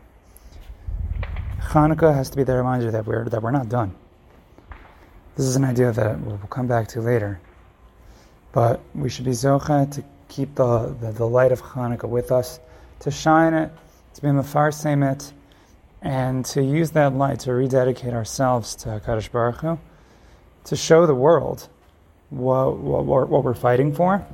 Hanukkah 1.60 2.14
has 2.14 2.28
to 2.30 2.36
be 2.36 2.44
the 2.44 2.54
reminder 2.54 2.90
that 2.90 3.06
we're, 3.06 3.28
that 3.28 3.42
we're 3.42 3.50
not 3.50 3.68
done. 3.68 3.94
This 5.34 5.46
is 5.46 5.56
an 5.56 5.64
idea 5.64 5.92
that 5.92 6.20
we'll 6.20 6.36
come 6.50 6.66
back 6.66 6.88
to 6.88 7.00
later. 7.00 7.40
But 8.52 8.80
we 8.94 9.08
should 9.08 9.24
be 9.24 9.30
zocha 9.30 9.90
to 9.92 10.04
keep 10.28 10.54
the, 10.56 10.94
the, 11.00 11.12
the, 11.12 11.26
light 11.26 11.52
of 11.52 11.62
Hanukkah 11.62 12.08
with 12.08 12.30
us, 12.30 12.60
to 13.00 13.10
shine 13.10 13.54
it, 13.54 13.72
to 14.14 14.22
be 14.22 14.28
mefarsem 14.28 15.12
it, 15.12 15.32
and 16.02 16.44
to 16.46 16.62
use 16.62 16.92
that 16.92 17.14
light 17.14 17.40
to 17.40 17.52
rededicate 17.52 18.12
ourselves 18.12 18.74
to 18.74 18.88
Hakadosh 18.88 19.30
Baruch 19.30 19.60
Hu, 19.60 19.78
to 20.64 20.76
show 20.76 21.06
the 21.06 21.14
world 21.14 21.68
what, 22.30 22.78
what, 22.78 23.28
what 23.28 23.44
we're 23.44 23.54
fighting 23.54 23.92
for, 23.94 24.24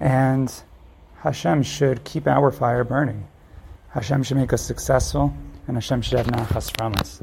and 0.00 0.52
Hashem 1.18 1.62
should 1.62 2.02
keep 2.04 2.26
our 2.26 2.50
fire 2.50 2.82
burning. 2.82 3.28
Hashem 3.90 4.22
should 4.22 4.38
make 4.38 4.52
us 4.52 4.62
successful, 4.62 5.32
and 5.66 5.76
Hashem 5.76 6.02
should 6.02 6.18
have 6.18 6.26
nachas 6.26 6.76
from 6.76 6.94
us. 6.94 7.22